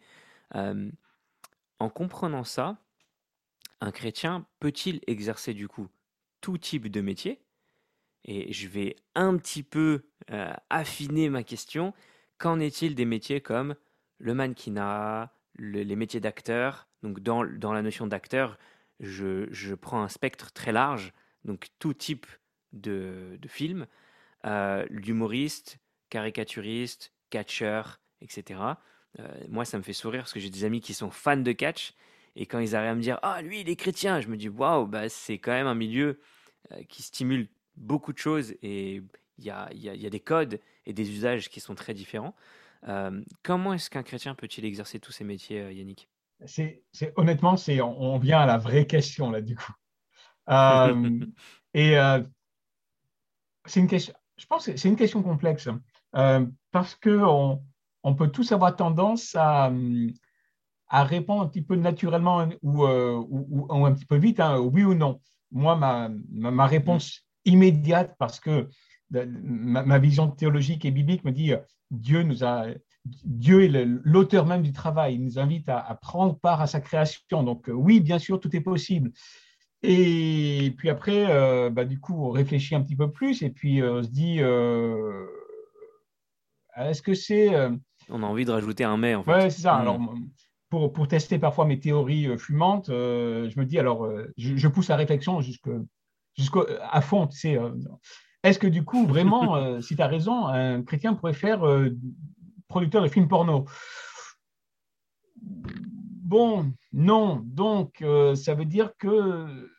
en 0.54 1.90
comprenant 1.90 2.44
ça, 2.44 2.78
un 3.84 3.92
chrétien 3.92 4.46
peut-il 4.60 5.02
exercer 5.08 5.54
du 5.54 5.68
coup 5.68 5.90
tout 6.42 6.58
type 6.58 6.88
de 6.88 7.02
métier? 7.02 7.42
Et 8.24 8.54
je 8.54 8.68
vais 8.70 8.96
un 9.14 9.36
petit 9.38 9.64
peu 9.64 10.06
euh, 10.32 10.54
affiner 10.70 11.30
ma 11.30 11.44
question. 11.44 11.94
Qu'en 12.38 12.60
est-il 12.60 12.96
des 12.96 13.06
métiers 13.06 13.42
comme 13.42 13.76
le 14.20 14.34
mannequinat, 14.34 15.34
les 15.58 15.96
métiers 15.96 16.22
d'acteur? 16.22 16.88
Donc 17.02 17.20
dans, 17.20 17.44
la 17.44 17.82
notion 17.82 18.08
d'acteur, 18.08 18.58
je, 19.02 19.76
prends 19.76 20.02
un 20.02 20.08
spectre 20.08 20.54
très 20.54 20.72
large, 20.72 21.14
donc 21.44 21.68
tout 21.80 21.94
type 21.94 22.26
de, 22.72 23.38
de 23.42 23.48
film, 23.50 23.86
euh, 24.46 24.86
l'humoriste, 24.90 25.80
caricaturiste, 26.10 27.12
catcheur, 27.30 28.00
etc. 28.22 28.62
Euh, 29.20 29.28
moi, 29.50 29.66
ça 29.66 29.78
me 29.78 29.84
fait 29.84 29.94
sourire 29.94 30.22
parce 30.22 30.34
que 30.34 30.40
j'ai 30.40 30.50
des 30.50 30.64
amis 30.64 30.80
qui 30.80 30.94
sont 30.94 31.12
fans 31.12 31.36
de 31.36 31.52
catch 31.52 31.94
et 32.36 32.46
quand 32.46 32.60
ils 32.60 32.76
arrivent 32.76 32.92
à 32.92 32.96
me 32.96 33.02
dire 33.02 33.20
Ah, 33.22 33.42
lui, 33.42 33.62
il 33.62 33.70
est 33.70 33.76
chrétien, 33.76 34.20
je 34.22 34.28
me 34.28 34.38
dis 34.38 34.50
Waouh, 34.50 34.88
bah, 34.88 35.10
c'est 35.10 35.38
quand 35.38 35.52
même 35.52 35.68
un 35.68 35.76
milieu 35.76 36.20
euh, 36.72 36.84
qui 36.90 37.04
stimule 37.04 37.48
beaucoup 37.76 38.14
de 38.14 38.18
choses 38.18 38.54
et 38.62 39.02
il 39.38 39.44
y 39.44 39.50
a, 39.50 39.70
y, 39.74 39.90
a, 39.90 39.96
y 39.96 40.06
a, 40.06 40.10
des 40.10 40.20
codes 40.20 40.60
et 40.86 40.94
des 40.94 41.10
usages 41.10 41.50
qui 41.50 41.60
sont 41.60 41.76
très 41.76 41.94
différents. 41.94 42.36
Euh, 42.88 43.22
comment 43.42 43.74
est-ce 43.74 43.90
qu'un 43.90 44.04
chrétien 44.04 44.36
peut-il 44.36 44.66
exercer 44.66 45.00
tous 45.00 45.12
ces 45.12 45.24
métiers, 45.24 45.62
euh, 45.62 45.72
Yannick? 45.72 46.10
C'est, 46.46 46.84
Honnêtement, 47.16 47.56
c'est, 47.56 47.80
on, 47.82 48.18
vient 48.20 48.40
à 48.40 48.46
la 48.46 48.58
vraie 48.58 48.86
question 48.86 49.32
là, 49.32 49.42
du 49.42 49.56
coup. 49.56 49.72
et 51.74 51.96
c'est 53.66 53.80
une 53.80 53.88
question, 53.88 54.14
je 54.36 54.46
pense 54.46 54.66
que 54.66 54.76
c'est 54.76 54.90
une 54.90 54.98
question 54.98 55.24
complexe 55.24 55.70
parce 56.12 56.96
qu'on 56.96 57.64
on 58.04 58.16
peut 58.16 58.28
tous 58.28 58.52
avoir 58.52 58.76
tendance 58.76 59.36
à, 59.36 59.72
à 60.94 61.04
répondre 61.04 61.42
un 61.42 61.48
petit 61.48 61.64
peu 61.64 61.76
naturellement 61.76 62.48
ou, 62.62 62.86
euh, 62.86 63.16
ou, 63.28 63.66
ou, 63.68 63.86
un 63.86 63.94
petit 63.94 64.06
peu 64.06 64.16
vite, 64.16 64.40
hein, 64.40 64.60
oui 64.60 64.84
ou 64.84 64.94
non. 64.94 65.20
Moi, 65.52 65.76
ma, 65.76 66.12
ma, 66.32 66.68
réponse 66.68 67.22
immédiate, 67.46 68.16
parce 68.20 68.40
que 68.40 68.70
ma, 69.10 69.98
vision 69.98 70.30
théologique 70.30 70.86
et 70.86 70.92
biblique 70.92 71.26
me 71.26 71.32
dit 71.32 71.52
Dieu 71.90 72.22
nous 72.22 72.44
a 72.44 72.68
Dieu 73.26 73.64
est 73.64 73.86
l'auteur 74.04 74.46
même 74.46 74.62
du 74.62 74.72
travail, 74.72 75.16
il 75.16 75.24
nous 75.24 75.40
invite 75.40 75.68
à, 75.68 75.98
prendre 76.00 76.38
part 76.38 76.62
à 76.62 76.68
sa 76.68 76.80
création. 76.80 77.42
Donc 77.42 77.72
oui, 77.74 78.00
bien 78.00 78.20
sûr, 78.20 78.40
tout 78.40 78.56
est 78.56 78.62
possible. 78.62 79.12
Et 79.82 80.76
puis 80.78 80.92
après, 80.92 81.72
bah, 81.72 81.86
du 81.86 82.00
coup, 82.00 82.24
on 82.24 82.30
réfléchit 82.30 82.76
un 82.76 82.82
petit 82.82 82.96
peu 82.96 83.12
plus 83.12 83.42
et 83.42 83.50
puis 83.50 83.82
on 83.82 84.04
se 84.04 84.10
dit, 84.10 84.42
est-ce 86.78 87.02
que 87.02 87.16
c'est... 87.16 87.50
on 88.10 88.22
a 88.22 88.28
envie 88.28 88.46
de 88.46 88.52
rajouter 88.52 88.84
un 88.84 88.98
mais, 88.98 89.16
en 89.16 89.24
fait. 89.24 89.34
Oui, 89.34 89.52
c'est 89.52 89.62
ça. 89.62 89.76
Hmm. 89.76 89.82
Alors, 89.82 90.00
pour, 90.74 90.92
pour, 90.92 91.08
tester 91.08 91.38
parfois 91.38 91.66
mes 91.66 91.80
théories 91.80 92.36
fumantes, 92.40 92.88
je 92.88 93.60
me 93.60 93.64
dis, 93.64 93.78
alors, 93.78 94.10
je, 94.38 94.68
pousse 94.68 94.88
la 94.88 94.96
réflexion 94.96 95.40
jusqu'à 95.40 97.02
fond, 97.02 97.28
tu 97.28 97.38
sais. 97.38 97.60
Est-ce 98.42 98.58
que 98.58 98.66
du 98.66 98.84
coup, 98.84 99.06
vraiment, 99.06 99.80
si 99.82 99.96
tu 99.96 100.02
as 100.02 100.08
raison, 100.08 100.48
un 100.48 100.82
chrétien 100.82 101.14
pourrait 101.14 101.34
faire 101.34 101.62
producteur 102.68 103.04
de 103.04 103.08
films 103.08 103.28
porno? 103.28 103.66
Bon, 106.34 106.74
non. 106.92 107.44
Donc, 107.46 108.02
euh, 108.02 108.34
ça 108.34 108.56
veut 108.56 108.66
dire 108.66 108.98
que 108.98 109.70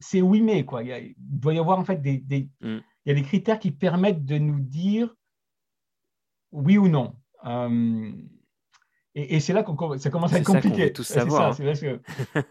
c'est 0.00 0.20
oui, 0.20 0.42
mais 0.42 0.64
quoi. 0.64 0.82
Il, 0.82 1.14
doit 1.16 1.54
y 1.54 1.58
avoir 1.60 1.78
en 1.78 1.84
fait 1.84 2.02
des, 2.02 2.18
mm. 2.60 2.78
il 3.04 3.06
y 3.06 3.10
a 3.12 3.14
des 3.14 3.22
critères 3.22 3.60
qui 3.60 3.70
permettent 3.70 4.24
de 4.24 4.38
nous 4.38 4.58
dire 4.58 5.14
oui 6.50 6.78
ou 6.78 6.88
non. 6.88 7.14
Euh, 9.16 9.26
et, 9.28 9.40
c'est 9.40 9.52
là 9.52 9.62
que 9.64 9.98
ça 9.98 10.10
commence 10.10 10.32
à 10.32 10.38
être 10.38 10.46
compliqué. 10.46 10.92
tout 10.92 11.02
savoir. 11.02 11.56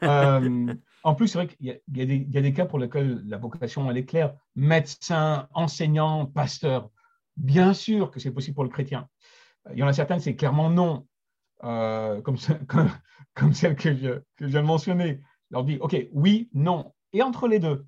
Euh, 0.03 0.73
en 1.03 1.15
plus, 1.15 1.27
c'est 1.27 1.37
vrai 1.37 1.47
qu'il 1.47 1.67
y, 1.67 2.01
y, 2.01 2.37
a 2.37 2.41
des 2.41 2.53
cas 2.53 2.65
pour 2.65 2.79
lesquels 2.79 3.21
la 3.25 3.37
vocation 3.37 3.89
elle 3.89 3.97
est 3.97 4.05
claire. 4.05 4.33
Médecin, 4.55 5.47
enseignant, 5.53 6.25
pasteur. 6.25 6.89
Bien 7.37 7.73
sûr 7.73 8.11
que 8.11 8.19
c'est 8.19 8.31
possible 8.31 8.55
pour 8.55 8.63
le 8.63 8.69
chrétien. 8.69 9.07
Il 9.71 9.77
y 9.77 9.83
en 9.83 9.87
a 9.87 9.93
certaines, 9.93 10.19
c'est 10.19 10.35
clairement 10.35 10.69
non. 10.69 11.05
Euh, 11.63 12.21
comme, 12.21 12.37
comme, 13.33 13.53
celle 13.53 13.75
que 13.75 13.95
je, 13.95 14.09
que 14.35 14.45
je, 14.45 14.45
viens 14.45 14.61
de 14.61 14.67
mentionner. 14.67 15.21
Je 15.49 15.55
leur 15.55 15.63
dis, 15.63 15.77
OK, 15.79 15.95
oui, 16.11 16.49
non. 16.53 16.93
Et 17.13 17.21
entre 17.21 17.47
les 17.47 17.59
deux, 17.59 17.85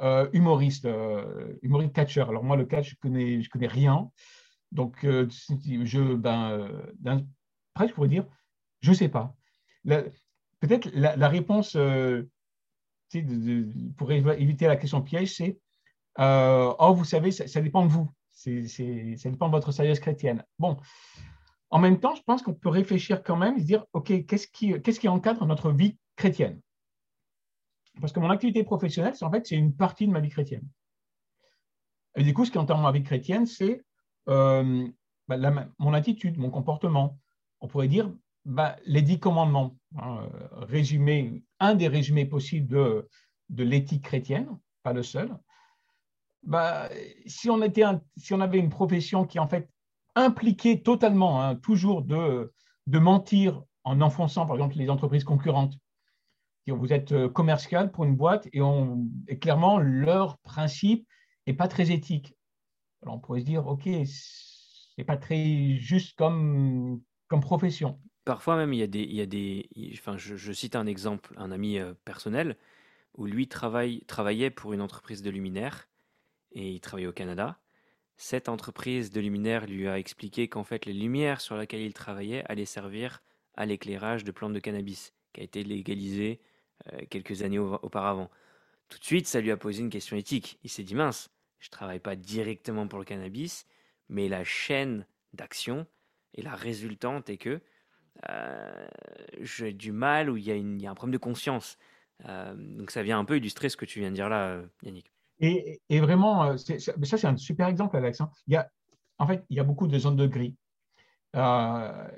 euh, 0.00 0.28
humoriste, 0.32 0.86
euh, 0.86 1.54
humoriste 1.62 1.92
catcher. 1.92 2.22
Alors 2.22 2.44
moi, 2.44 2.56
le 2.56 2.64
catch, 2.64 2.90
je 2.90 2.96
connais, 2.96 3.42
je 3.42 3.50
connais 3.50 3.66
rien. 3.66 4.10
Donc, 4.72 4.98
je, 5.02 6.14
ben, 6.14 7.26
après, 7.78 7.88
je 7.88 7.94
pourrais 7.94 8.08
dire, 8.08 8.26
je 8.80 8.90
ne 8.90 8.96
sais 8.96 9.08
pas. 9.08 9.36
Peut-être 9.84 10.90
la, 10.92 11.28
réponse 11.28 11.76
pour 13.96 14.12
éviter 14.12 14.66
la 14.66 14.76
question 14.76 15.00
piège, 15.00 15.36
c'est 15.36 15.60
Oh, 16.18 16.92
vous 16.96 17.04
savez, 17.04 17.30
ça, 17.30 17.60
dépend 17.60 17.86
de 17.86 17.90
vous. 17.90 18.10
Ça 18.32 19.30
dépend 19.30 19.46
de 19.46 19.52
votre 19.52 19.70
sagesse 19.70 20.00
chrétienne. 20.00 20.44
Bon, 20.58 20.76
en 21.70 21.78
même 21.78 22.00
temps, 22.00 22.16
je 22.16 22.22
pense 22.22 22.42
qu'on 22.42 22.54
peut 22.54 22.68
réfléchir 22.68 23.22
quand 23.22 23.36
même 23.36 23.56
et 23.56 23.60
se 23.60 23.66
dire, 23.66 23.86
OK, 23.92 24.26
qu'est-ce 24.26 24.48
qui, 24.48 25.08
encadre 25.08 25.46
notre 25.46 25.70
vie 25.70 25.96
chrétienne? 26.16 26.60
Parce 28.00 28.12
que 28.12 28.18
mon 28.18 28.30
activité 28.30 28.64
professionnelle, 28.64 29.14
c'est 29.14 29.24
en 29.24 29.30
fait, 29.30 29.46
c'est 29.46 29.56
une 29.56 29.74
partie 29.74 30.08
de 30.08 30.12
ma 30.12 30.20
vie 30.20 30.30
chrétienne. 30.30 30.66
Et 32.16 32.24
du 32.24 32.34
coup, 32.34 32.44
ce 32.44 32.50
qui 32.50 32.58
encadre 32.58 32.80
ma 32.80 32.90
vie 32.90 33.04
chrétienne, 33.04 33.46
c'est 33.46 33.84
euh, 34.28 34.88
bah, 35.28 35.36
mon 35.78 35.94
attitude, 35.94 36.38
mon 36.38 36.50
comportement. 36.50 37.16
On 37.60 37.68
pourrait 37.68 37.88
dire 37.88 38.12
bah, 38.44 38.76
les 38.86 39.02
dix 39.02 39.18
commandements. 39.18 39.76
Hein, 39.96 40.28
résumé, 40.52 41.42
un 41.60 41.74
des 41.74 41.88
résumés 41.88 42.26
possibles 42.26 42.66
de, 42.66 43.08
de 43.48 43.64
l'éthique 43.64 44.04
chrétienne, 44.04 44.48
pas 44.82 44.92
le 44.92 45.02
seul. 45.02 45.36
Bah, 46.42 46.88
si, 47.26 47.48
on 47.50 47.62
était 47.62 47.84
si 48.16 48.34
on 48.34 48.40
avait 48.40 48.58
une 48.58 48.68
profession 48.68 49.24
qui 49.26 49.38
en 49.38 49.48
fait 49.48 49.68
impliqué 50.14 50.82
totalement, 50.82 51.42
hein, 51.42 51.56
toujours 51.56 52.02
de, 52.02 52.52
de 52.86 52.98
mentir 52.98 53.62
en 53.84 54.00
enfonçant, 54.00 54.46
par 54.46 54.56
exemple, 54.56 54.76
les 54.76 54.90
entreprises 54.90 55.24
concurrentes. 55.24 55.74
Vous 56.66 56.92
êtes 56.92 57.12
euh, 57.12 57.30
commercial 57.30 57.90
pour 57.90 58.04
une 58.04 58.14
boîte 58.14 58.46
et, 58.52 58.60
et 59.28 59.38
clairement, 59.38 59.78
leur 59.78 60.36
principe 60.40 61.08
n'est 61.46 61.54
pas 61.54 61.66
très 61.66 61.90
éthique. 61.90 62.36
Alors, 63.02 63.14
on 63.14 63.18
pourrait 63.20 63.40
se 63.40 63.46
dire, 63.46 63.66
OK, 63.66 63.88
c'est 64.04 65.04
pas 65.04 65.16
très 65.16 65.76
juste 65.76 66.18
comme, 66.18 67.00
comme 67.28 67.40
profession. 67.40 68.00
Parfois 68.24 68.56
même, 68.56 68.72
il 68.72 68.80
y 68.80 68.82
a 68.82 68.86
des, 68.86 69.02
il 69.02 69.14
y 69.14 69.20
a 69.20 69.26
des 69.26 69.68
enfin, 69.94 70.16
je, 70.16 70.52
cite 70.52 70.76
un 70.76 70.86
exemple, 70.86 71.32
un 71.36 71.50
ami 71.50 71.78
euh, 71.78 71.94
personnel, 72.04 72.56
où 73.14 73.26
lui 73.26 73.48
travaille, 73.48 74.02
travaillait 74.06 74.50
pour 74.50 74.72
une 74.72 74.80
entreprise 74.80 75.22
de 75.22 75.30
luminaires 75.30 75.88
et 76.52 76.70
il 76.70 76.80
travaillait 76.80 77.08
au 77.08 77.12
Canada. 77.12 77.58
Cette 78.16 78.48
entreprise 78.48 79.10
de 79.10 79.20
luminaires 79.20 79.66
lui 79.66 79.88
a 79.88 79.98
expliqué 79.98 80.48
qu'en 80.48 80.64
fait 80.64 80.86
les 80.86 80.92
lumières 80.92 81.40
sur 81.40 81.56
lesquelles 81.56 81.82
il 81.82 81.94
travaillait 81.94 82.44
allaient 82.46 82.64
servir 82.64 83.22
à 83.54 83.64
l'éclairage 83.64 84.24
de 84.24 84.30
plantes 84.30 84.52
de 84.52 84.58
cannabis, 84.58 85.12
qui 85.32 85.40
a 85.40 85.44
été 85.44 85.62
légalisé 85.64 86.40
euh, 86.92 87.00
quelques 87.10 87.42
années 87.42 87.58
auparavant. 87.58 88.30
Tout 88.88 88.98
de 88.98 89.04
suite, 89.04 89.26
ça 89.26 89.40
lui 89.40 89.50
a 89.50 89.56
posé 89.56 89.80
une 89.82 89.90
question 89.90 90.16
éthique. 90.16 90.58
Il 90.64 90.70
s'est 90.70 90.82
dit 90.82 90.94
mince, 90.94 91.30
je 91.58 91.70
travaille 91.70 92.00
pas 92.00 92.16
directement 92.16 92.88
pour 92.88 92.98
le 92.98 93.04
cannabis, 93.04 93.66
mais 94.08 94.28
la 94.28 94.44
chaîne 94.44 95.06
d'action 95.32 95.86
et 96.38 96.42
la 96.42 96.54
résultante 96.54 97.28
est 97.28 97.36
que 97.36 97.60
euh, 98.30 98.88
j'ai 99.40 99.72
du 99.72 99.92
mal 99.92 100.30
ou 100.30 100.36
il 100.36 100.44
y, 100.80 100.86
a 100.86 100.90
un 100.90 100.94
problème 100.94 101.12
de 101.12 101.18
conscience. 101.18 101.76
Euh, 102.26 102.54
donc 102.56 102.90
ça 102.90 103.02
vient 103.02 103.18
un 103.18 103.24
peu 103.24 103.36
illustrer 103.36 103.68
ce 103.68 103.76
que 103.76 103.84
tu 103.84 103.98
viens 103.98 104.10
de 104.10 104.14
dire 104.14 104.28
là, 104.28 104.62
Yannick. 104.82 105.12
Et, 105.40 105.80
vraiment, 106.00 106.44
euh, 106.44 106.56
ça, 106.56 106.92
c'est 107.02 107.24
un 107.26 107.36
super 107.36 107.68
exemple, 107.68 107.96
Alex. 107.96 108.20
Hein. 108.20 108.30
Il 108.46 108.64
en 109.18 109.26
fait, 109.26 109.44
il 109.50 109.56
y 109.56 109.60
a 109.60 109.64
beaucoup 109.64 109.88
de 109.88 109.98
zones 109.98 110.16
de 110.16 110.26
gris. 110.26 110.56
Euh, 111.34 112.08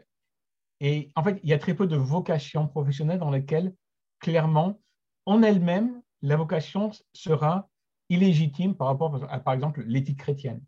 et 0.81 1.11
en 1.15 1.25
fait, 1.25 1.41
il 1.43 1.49
y 1.49 1.53
a 1.55 1.59
très 1.59 1.75
peu 1.75 1.87
de 1.87 1.97
vocations 1.97 2.69
professionnelles 2.69 3.19
dans 3.19 3.31
lesquelles, 3.31 3.75
clairement, 4.19 4.81
en 5.25 5.43
elle-même, 5.43 6.03
la 6.23 6.37
vocation 6.37 6.91
sera 7.15 7.69
illégitime 8.11 8.75
par 8.75 8.89
rapport 8.89 9.27
à, 9.31 9.41
par 9.41 9.55
exemple, 9.55 9.83
l'éthique 9.87 10.19
chrétienne. 10.19 10.63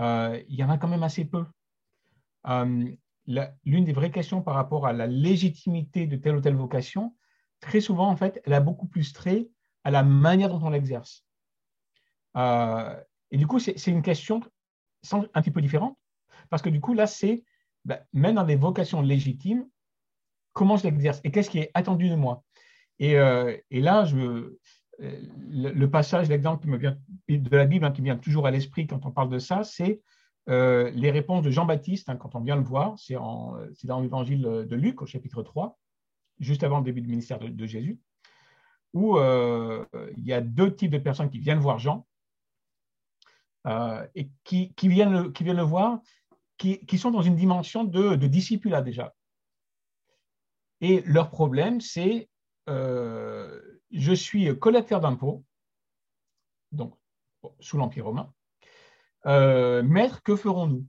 Euh, 0.00 0.42
il 0.48 0.56
y 0.56 0.64
en 0.64 0.68
a 0.68 0.76
quand 0.76 0.88
même 0.88 1.02
assez 1.02 1.24
peu. 1.24 1.44
L'une 2.46 3.84
des 3.84 3.92
vraies 3.92 4.10
questions 4.10 4.42
par 4.42 4.54
rapport 4.54 4.86
à 4.86 4.92
la 4.92 5.06
légitimité 5.06 6.06
de 6.06 6.16
telle 6.16 6.36
ou 6.36 6.40
telle 6.40 6.54
vocation, 6.54 7.16
très 7.60 7.80
souvent, 7.80 8.08
en 8.08 8.16
fait, 8.16 8.40
elle 8.44 8.52
a 8.52 8.60
beaucoup 8.60 8.86
plus 8.86 9.12
trait 9.12 9.48
à 9.84 9.90
la 9.90 10.02
manière 10.02 10.48
dont 10.48 10.64
on 10.64 10.70
l'exerce. 10.70 11.24
Euh, 12.36 12.96
et 13.30 13.36
du 13.36 13.46
coup, 13.46 13.58
c'est 13.58 13.86
une 13.86 14.02
question 14.02 14.40
un 15.12 15.42
petit 15.42 15.50
peu 15.50 15.60
différente, 15.60 15.96
parce 16.50 16.62
que 16.62 16.68
du 16.68 16.80
coup, 16.80 16.94
là, 16.94 17.06
c'est, 17.06 17.44
ben, 17.84 18.00
même 18.12 18.34
dans 18.34 18.44
des 18.44 18.56
vocations 18.56 19.00
légitimes, 19.00 19.66
comment 20.52 20.76
je 20.76 20.84
l'exerce 20.84 21.20
et 21.22 21.30
qu'est-ce 21.30 21.50
qui 21.50 21.58
est 21.58 21.70
attendu 21.74 22.08
de 22.08 22.14
moi. 22.14 22.42
Et, 22.98 23.16
euh, 23.18 23.56
là, 23.70 24.06
euh, 24.14 24.58
le, 24.98 25.86
passage, 25.86 26.28
l'exemple 26.28 26.62
qui 26.62 26.68
me 26.68 26.78
vient 26.78 26.98
de 27.28 27.56
la 27.56 27.66
Bible, 27.66 27.84
hein, 27.84 27.92
qui 27.92 28.02
vient 28.02 28.16
toujours 28.16 28.46
à 28.46 28.50
l'esprit 28.50 28.86
quand 28.86 29.04
on 29.04 29.10
parle 29.10 29.28
de 29.28 29.38
ça, 29.38 29.64
c'est 29.64 30.00
les 30.46 31.10
réponses 31.10 31.42
de 31.42 31.50
Jean-Baptiste, 31.50 32.08
hein, 32.08 32.16
quand 32.16 32.34
on 32.34 32.40
vient 32.40 32.56
le 32.56 32.62
voir, 32.62 32.98
c'est 32.98 33.14
dans 33.14 34.00
l'évangile 34.00 34.42
de 34.42 34.76
Luc 34.76 35.02
au 35.02 35.06
chapitre 35.06 35.42
3, 35.42 35.78
juste 36.38 36.62
avant 36.62 36.78
le 36.78 36.84
début 36.84 37.00
du 37.00 37.08
ministère 37.08 37.38
de, 37.38 37.66
Jésus, 37.66 37.98
où 38.92 39.18
il 39.18 40.24
y 40.24 40.32
a 40.32 40.40
deux 40.40 40.74
types 40.74 40.92
de 40.92 40.98
personnes 40.98 41.30
qui 41.30 41.40
viennent 41.40 41.58
voir 41.58 41.78
Jean. 41.78 42.06
Euh, 43.66 44.06
et 44.14 44.30
qui, 44.44 44.72
viennent 44.82 45.32
le, 45.32 45.62
voir, 45.62 46.00
qui, 46.56 46.98
sont 46.98 47.10
dans 47.10 47.22
une 47.22 47.34
dimension 47.34 47.82
de, 47.82 48.14
de 48.14 48.26
discipulat 48.28 48.80
déjà. 48.80 49.12
Et 50.80 51.02
leur 51.02 51.30
problème, 51.30 51.80
c'est 51.80 52.28
euh, 52.68 53.60
je 53.90 54.12
suis 54.12 54.56
collecteur 54.58 55.00
d'impôts, 55.00 55.44
donc 56.70 56.94
sous 57.58 57.76
l'Empire 57.76 58.04
romain. 58.04 58.32
Euh, 59.26 59.82
maître, 59.82 60.22
que 60.22 60.36
ferons-nous? 60.36 60.86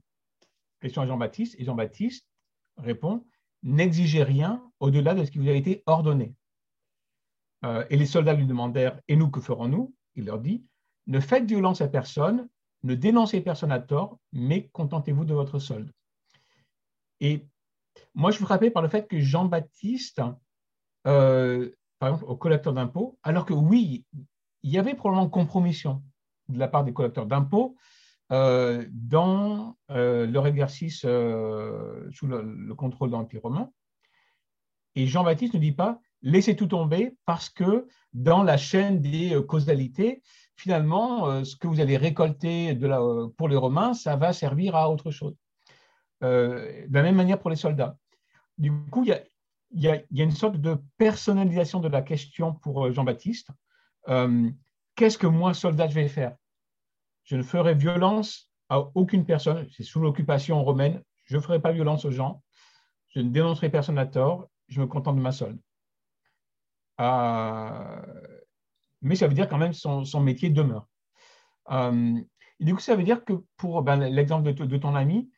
Question 0.80 1.02
à 1.02 1.06
Jean-Baptiste. 1.06 1.56
Et 1.58 1.64
Jean-Baptiste 1.64 2.26
répond 2.76 3.24
N'exigez 3.62 4.22
rien 4.22 4.62
au-delà 4.78 5.14
de 5.14 5.24
ce 5.24 5.30
qui 5.30 5.38
vous 5.38 5.48
a 5.48 5.52
été 5.52 5.82
ordonné. 5.86 6.34
et 7.90 7.96
les 7.96 8.06
soldats 8.06 8.34
lui 8.34 8.46
demandèrent 8.46 9.00
Et 9.08 9.16
nous, 9.16 9.30
que 9.30 9.40
ferons-nous? 9.40 9.92
Il 10.14 10.26
leur 10.26 10.38
dit 10.38 10.64
Ne 11.08 11.18
faites 11.18 11.44
violence 11.44 11.80
à 11.80 11.88
personne, 11.88 12.48
ne 12.84 12.94
dénoncez 12.94 13.40
personne 13.40 13.72
à 13.72 13.80
tort, 13.80 14.18
mais 14.32 14.68
contentez-vous 14.68 15.24
de 15.24 15.34
votre 15.34 15.58
solde. 15.58 15.90
Et 17.20 17.46
moi, 18.14 18.30
je 18.30 18.36
suis 18.36 18.44
frappé 18.44 18.70
par 18.70 18.82
le 18.82 18.88
fait 18.88 19.08
que 19.08 19.18
Jean-Baptiste, 19.18 20.22
euh, 21.06 21.70
par 21.98 22.10
exemple, 22.10 22.30
au 22.30 22.36
collecteur 22.36 22.72
d'impôts, 22.72 23.18
alors 23.22 23.44
que 23.44 23.54
oui, 23.54 24.04
il 24.62 24.70
y 24.70 24.78
avait 24.78 24.94
probablement 24.94 25.28
compromission 25.28 26.02
de 26.48 26.58
la 26.58 26.68
part 26.68 26.84
des 26.84 26.92
collecteurs 26.92 27.26
d'impôts 27.26 27.76
euh, 28.30 28.84
dans 28.90 29.76
euh, 29.90 30.26
leur 30.26 30.46
exercice 30.46 31.00
sous 31.00 31.06
le, 32.26 32.74
contrôle 32.74 33.10
de 33.10 33.14
l'Empire 33.14 33.42
romain. 33.42 33.70
Et 34.94 35.06
Jean-Baptiste 35.06 35.54
ne 35.54 35.60
dit 35.60 35.72
pas 35.72 36.00
laissez 36.22 36.56
tout 36.56 36.66
tomber 36.66 37.16
parce 37.26 37.48
que 37.48 37.86
dans 38.12 38.42
la 38.42 38.56
chaîne 38.56 39.00
des 39.00 39.40
causalités, 39.46 40.22
finalement, 40.58 41.28
euh, 41.28 41.44
ce 41.44 41.56
que 41.56 41.68
vous 41.68 41.80
allez 41.80 41.96
récolter 41.96 42.76
euh, 42.82 43.28
pour 43.36 43.48
les 43.48 43.56
Romains, 43.56 43.94
ça 43.94 44.16
va 44.16 44.32
servir 44.32 44.74
à 44.74 44.90
autre 44.90 45.10
chose. 45.10 45.36
Euh, 46.24 46.86
de 46.88 46.94
la 46.94 47.02
même 47.02 47.14
manière 47.14 47.38
pour 47.38 47.50
les 47.50 47.56
soldats. 47.56 47.96
Du 48.58 48.72
coup, 48.90 49.04
il 49.04 49.82
y 49.82 49.88
a, 49.88 50.02
une 50.10 50.32
sorte 50.32 50.56
de 50.56 50.76
personnalisation 50.96 51.78
de 51.78 51.88
la 51.88 52.02
question 52.02 52.54
pour 52.54 52.90
Jean-Baptiste, 52.92 53.50
qu'est-ce 54.96 55.18
que 55.18 55.28
moi, 55.28 55.54
soldat, 55.54 55.88
je 55.88 55.94
vais 55.94 56.08
faire? 56.08 56.34
Je 57.28 57.36
ne 57.36 57.42
ferai 57.42 57.74
violence 57.74 58.50
à 58.70 58.80
aucune 58.94 59.26
personne. 59.26 59.68
C'est 59.70 59.82
sous 59.82 60.00
l'occupation 60.00 60.64
romaine. 60.64 61.02
Je 61.26 61.36
ne 61.36 61.42
ferai 61.42 61.60
pas 61.60 61.72
violence 61.72 62.06
aux 62.06 62.10
gens. 62.10 62.42
Je 63.08 63.20
ne 63.20 63.28
dénoncerai 63.28 63.68
personne 63.68 63.98
à 63.98 64.06
tort. 64.06 64.48
Je 64.68 64.80
me 64.80 64.86
contente 64.86 65.16
de 65.16 65.20
ma 65.20 65.32
solde. 65.32 65.60
mais 69.02 69.14
ça 69.14 69.28
veut 69.28 69.34
dire 69.34 69.46
quand 69.46 69.58
même 69.58 69.74
son, 69.74 70.06
son 70.06 70.20
métier 70.20 70.48
demeure. 70.48 70.88
et 71.70 72.64
du 72.64 72.74
coup, 72.74 72.80
ça 72.80 72.96
veut 72.96 73.04
dire 73.04 73.22
que 73.26 73.34
pour 73.58 73.82
ben, 73.82 73.96
l'exemple 73.96 74.54
de, 74.54 74.76
ton 74.78 74.94
ami, 74.94 75.30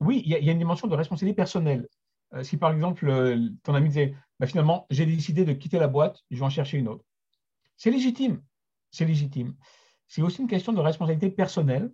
oui, 0.00 0.22
il 0.24 0.30
y, 0.32 0.48
a 0.48 0.52
une 0.52 0.58
dimension 0.58 0.88
de 0.88 0.96
responsabilité 0.96 1.36
personnelle. 1.36 1.88
Euh, 2.34 2.42
si 2.42 2.56
par 2.56 2.72
exemple, 2.72 3.08
euh, 3.08 3.48
ton 3.62 3.74
ami 3.74 3.88
disait, 3.90 4.16
bah, 4.40 4.48
finalement, 4.48 4.86
j'ai 4.90 5.06
décidé 5.06 5.44
de 5.44 5.52
quitter 5.52 5.78
la 5.78 5.88
boîte, 5.88 6.24
je 6.30 6.38
vais 6.38 6.44
en 6.44 6.50
chercher 6.50 6.78
une 6.78 6.88
autre. 6.88 7.04
C'est 7.76 7.90
légitime. 7.90 8.42
C'est 8.90 9.04
légitime. 9.04 9.54
C'est 10.06 10.22
aussi 10.22 10.40
une 10.42 10.48
question 10.48 10.72
de 10.72 10.80
responsabilité 10.80 11.30
personnelle, 11.30 11.92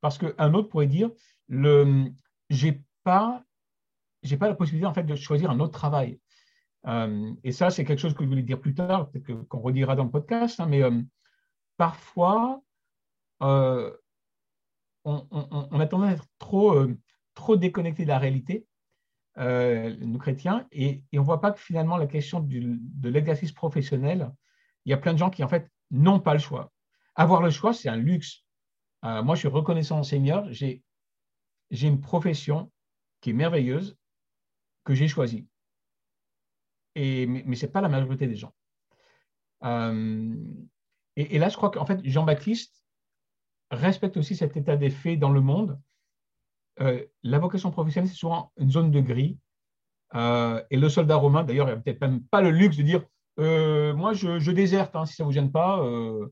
parce 0.00 0.18
qu'un 0.18 0.54
autre 0.54 0.68
pourrait 0.68 0.86
dire, 0.86 1.10
je 1.48 1.96
n'ai 2.50 2.82
pas, 3.02 3.44
pas 4.38 4.48
la 4.48 4.54
possibilité 4.54 4.86
en 4.86 4.94
fait, 4.94 5.04
de 5.04 5.14
choisir 5.14 5.50
un 5.50 5.60
autre 5.60 5.72
travail. 5.72 6.20
Euh, 6.86 7.32
et 7.44 7.52
ça, 7.52 7.70
c'est 7.70 7.84
quelque 7.84 8.00
chose 8.00 8.14
que 8.14 8.24
je 8.24 8.28
voulais 8.28 8.42
dire 8.42 8.60
plus 8.60 8.74
tard, 8.74 9.10
peut-être 9.10 9.46
qu'on 9.48 9.60
redira 9.60 9.96
dans 9.96 10.04
le 10.04 10.10
podcast, 10.10 10.60
hein, 10.60 10.66
mais 10.66 10.82
parfois, 11.76 12.60
on, 13.40 13.98
a 15.04 15.86
tendance 15.86 16.08
à 16.08 16.12
être 16.12 16.26
trop, 16.38 16.86
trop 17.34 17.56
déconnecté 17.56 18.04
de 18.04 18.08
la 18.08 18.18
réalité 18.18 18.66
euh, 19.38 19.96
nous 19.98 20.18
chrétiens, 20.18 20.66
et, 20.72 21.02
on 21.14 21.20
ne 21.20 21.24
voit 21.24 21.40
pas 21.40 21.52
que 21.52 21.60
finalement 21.60 21.96
la 21.96 22.06
question 22.06 22.40
de 22.40 23.08
l'exercice 23.08 23.52
professionnel, 23.52 24.30
il 24.84 24.90
y 24.90 24.92
a 24.92 24.98
plein 24.98 25.14
de 25.14 25.18
gens 25.18 25.30
qui 25.30 25.42
en 25.42 25.48
fait 25.48 25.70
n'ont 25.92 26.20
pas 26.20 26.32
le 26.32 26.40
choix. 26.40 26.72
Avoir 27.14 27.42
le 27.42 27.50
choix, 27.50 27.72
c'est 27.72 27.88
un 27.88 27.96
luxe. 27.96 28.42
Euh, 29.04 29.22
moi, 29.22 29.34
je 29.34 29.40
suis 29.40 29.48
reconnaissant 29.48 30.00
au 30.00 30.04
Seigneur, 30.04 30.50
j'ai 30.50 30.82
une 31.70 32.00
profession 32.00 32.72
qui 33.20 33.30
est 33.30 33.34
merveilleuse, 33.34 33.96
que 34.84 34.94
j'ai 34.94 35.06
choisie. 35.06 35.46
Et, 36.94 37.26
mais 37.26 37.56
ce 37.56 37.66
n'est 37.66 37.72
pas 37.72 37.80
la 37.80 37.88
majorité 37.88 38.26
des 38.26 38.36
gens. 38.36 38.52
Euh, 39.64 40.34
et, 41.16 41.38
là, 41.38 41.48
je 41.48 41.56
crois 41.56 41.70
qu'en 41.70 41.86
fait, 41.86 42.00
Jean-Baptiste 42.04 42.84
respecte 43.70 44.16
aussi 44.16 44.34
cet 44.34 44.56
état 44.56 44.76
des 44.76 44.90
faits 44.90 45.18
dans 45.18 45.30
le 45.30 45.40
monde 45.40 45.80
euh, 46.80 47.04
la 47.22 47.38
vocation 47.38 47.70
professionnelle, 47.70 48.08
c'est 48.08 48.16
souvent 48.16 48.50
une 48.56 48.70
zone 48.70 48.90
de 48.90 49.00
gris. 49.00 49.38
Et 50.14 50.76
le 50.76 50.88
soldat 50.88 51.16
romain, 51.16 51.44
d'ailleurs, 51.44 51.68
il 51.68 51.74
n'a 51.74 51.80
peut-être 51.80 52.00
même 52.00 52.22
pas 52.24 52.42
le 52.42 52.50
luxe 52.50 52.76
de 52.76 52.82
dire 52.82 53.04
euh, 53.38 53.94
Moi, 53.94 54.12
je, 54.12 54.50
déserte, 54.50 54.96
hein, 54.96 55.06
si 55.06 55.14
ça 55.14 55.24
ne 55.24 55.26
vous 55.26 55.32
gêne 55.32 55.50
pas. 55.50 55.82
Mmh, 55.82 56.28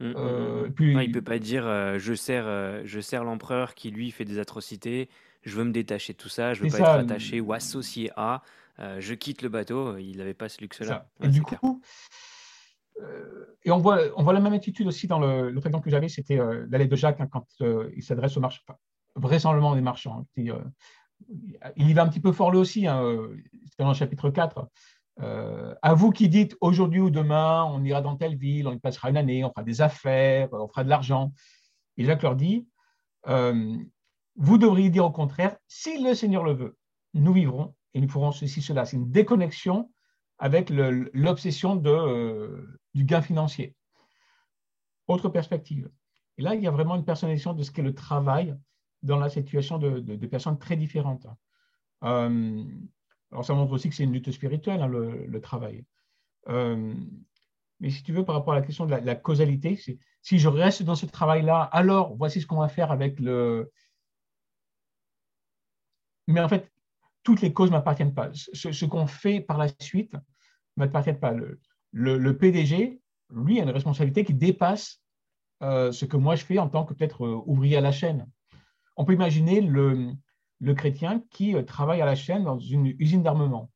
mmh, 0.00 0.08
mmh, 0.08 0.72
puis... 0.74 0.92
il 0.92 1.08
ne 1.08 1.12
peut 1.12 1.22
pas 1.22 1.38
dire 1.38 1.64
je 1.98 2.14
sers, 2.14 2.84
je 2.84 3.00
sers 3.00 3.24
l'empereur 3.24 3.74
qui, 3.74 3.90
lui, 3.90 4.10
fait 4.10 4.24
des 4.24 4.38
atrocités, 4.38 5.08
je 5.42 5.56
veux 5.56 5.64
me 5.64 5.72
détacher 5.72 6.12
de 6.12 6.18
tout 6.18 6.28
ça, 6.28 6.54
je 6.54 6.62
ne 6.62 6.68
veux 6.68 6.76
pas 6.76 6.96
être 6.96 7.04
attaché 7.04 7.40
ou 7.40 7.52
associé 7.52 8.10
à, 8.16 8.42
je 8.78 9.14
quitte 9.14 9.42
le 9.42 9.48
bateau. 9.48 9.96
Il 9.98 10.18
n'avait 10.18 10.34
pas 10.34 10.48
ce 10.48 10.60
luxe-là. 10.60 11.08
et 11.22 11.28
du 11.28 11.42
coup, 11.42 11.80
et 13.64 13.70
on 13.70 13.78
voit, 13.78 14.00
on 14.16 14.22
voit 14.22 14.32
la 14.32 14.40
même 14.40 14.52
attitude 14.52 14.86
aussi 14.86 15.06
dans 15.06 15.18
le, 15.18 15.50
l'autre 15.50 15.66
exemple 15.66 15.84
que 15.84 15.90
j'avais, 15.90 16.08
c'était 16.08 16.38
l'aller 16.68 16.86
de 16.86 16.96
Jacques 16.96 17.20
hein, 17.20 17.28
quand 17.30 17.46
il 17.60 18.02
s'adresse 18.02 18.36
au 18.36 18.40
marché 18.40 18.60
vraisemblablement 19.16 19.74
des 19.74 19.80
marchands. 19.80 20.26
Euh, 20.38 20.62
il 21.76 21.88
y 21.88 21.94
va 21.94 22.02
un 22.02 22.08
petit 22.08 22.20
peu 22.20 22.32
fort 22.32 22.50
lui 22.50 22.58
aussi, 22.58 22.86
hein, 22.86 23.02
euh, 23.02 23.36
c'est 23.70 23.82
dans 23.82 23.88
le 23.88 23.94
chapitre 23.94 24.30
4. 24.30 24.68
Euh, 25.20 25.74
à 25.82 25.94
vous 25.94 26.10
qui 26.10 26.28
dites 26.28 26.56
aujourd'hui 26.60 27.00
ou 27.00 27.10
demain, 27.10 27.64
on 27.64 27.84
ira 27.84 28.00
dans 28.00 28.16
telle 28.16 28.36
ville, 28.36 28.66
on 28.66 28.72
y 28.72 28.78
passera 28.78 29.10
une 29.10 29.16
année, 29.16 29.44
on 29.44 29.50
fera 29.50 29.62
des 29.62 29.80
affaires, 29.80 30.48
on 30.52 30.68
fera 30.68 30.84
de 30.84 30.88
l'argent. 30.88 31.32
Et 31.96 32.04
Jacques 32.04 32.22
leur 32.22 32.36
dit, 32.36 32.66
vous 33.26 34.58
devriez 34.58 34.90
dire 34.90 35.04
au 35.04 35.12
contraire, 35.12 35.56
si 35.68 36.02
le 36.02 36.14
Seigneur 36.14 36.42
le 36.42 36.52
veut, 36.52 36.76
nous 37.14 37.32
vivrons 37.32 37.74
et 37.94 38.00
nous 38.00 38.08
ferons 38.08 38.32
ceci, 38.32 38.60
cela. 38.60 38.84
C'est 38.84 38.96
une 38.96 39.10
déconnexion 39.10 39.90
avec 40.38 40.70
l'obsession 40.70 41.76
du 41.76 43.04
gain 43.04 43.22
financier. 43.22 43.76
Autre 45.06 45.28
perspective. 45.28 45.88
Et 46.38 46.42
là, 46.42 46.54
il 46.54 46.62
y 46.62 46.66
a 46.66 46.70
vraiment 46.70 46.96
une 46.96 47.04
personnalisation 47.04 47.52
de 47.52 47.62
ce 47.62 47.70
qu'est 47.70 47.82
le 47.82 47.94
travail 47.94 48.56
dans 49.02 49.18
la 49.18 49.28
situation 49.28 49.78
de, 49.78 50.26
personnes 50.26 50.58
très 50.58 50.76
différentes. 50.76 51.26
Euh, 52.02 52.64
alors, 53.34 53.44
ça 53.44 53.52
montre 53.52 53.72
aussi 53.72 53.88
que 53.88 53.96
c'est 53.96 54.04
une 54.04 54.12
lutte 54.12 54.30
spirituelle, 54.30 54.80
hein, 54.80 54.86
le, 54.86 55.40
travail. 55.40 55.84
Euh, 56.48 56.94
mais 57.80 57.90
si 57.90 58.04
tu 58.04 58.12
veux, 58.12 58.24
par 58.24 58.36
rapport 58.36 58.52
à 58.52 58.56
la 58.60 58.62
question 58.62 58.86
de 58.86 58.94
la, 58.94 59.14
causalité, 59.16 59.76
si 60.22 60.38
je 60.38 60.48
reste 60.48 60.84
dans 60.84 60.94
ce 60.94 61.04
travail-là, 61.06 61.62
alors 61.72 62.14
voici 62.14 62.40
ce 62.40 62.46
qu'on 62.46 62.60
va 62.60 62.68
faire 62.68 62.92
avec 62.92 63.18
le. 63.18 63.72
Mais 66.28 66.40
en 66.40 66.48
fait, 66.48 66.70
toutes 67.24 67.40
les 67.40 67.52
causes 67.52 67.70
ne 67.70 67.74
m'appartiennent 67.76 68.14
pas. 68.14 68.30
Ce, 68.32 68.84
qu'on 68.84 69.08
fait 69.08 69.40
par 69.40 69.58
la 69.58 69.66
suite 69.80 70.14
ne 70.14 70.84
m'appartient 70.84 71.12
pas. 71.14 71.34
Le, 71.90 72.38
PDG, 72.38 73.00
lui, 73.30 73.58
a 73.58 73.64
une 73.64 73.70
responsabilité 73.70 74.24
qui 74.24 74.34
dépasse 74.34 75.02
euh, 75.62 75.90
ce 75.90 76.04
que 76.04 76.16
moi 76.16 76.36
je 76.36 76.44
fais 76.44 76.60
en 76.60 76.68
tant 76.68 76.84
que 76.84 76.94
peut-être 76.94 77.26
ouvrier 77.46 77.78
à 77.78 77.80
la 77.80 77.90
chaîne 77.90 78.28
on 78.96 79.04
peut 79.04 79.12
imaginer 79.12 79.60
le, 79.60 80.12
chrétien 80.74 81.22
qui 81.30 81.54
euh, 81.54 81.62
travaille 81.62 82.00
à 82.00 82.06
la 82.06 82.14
chaîne 82.14 82.44
dans 82.44 82.58
une 82.58 82.94
usine 82.98 83.22
d'armement. 83.22 83.70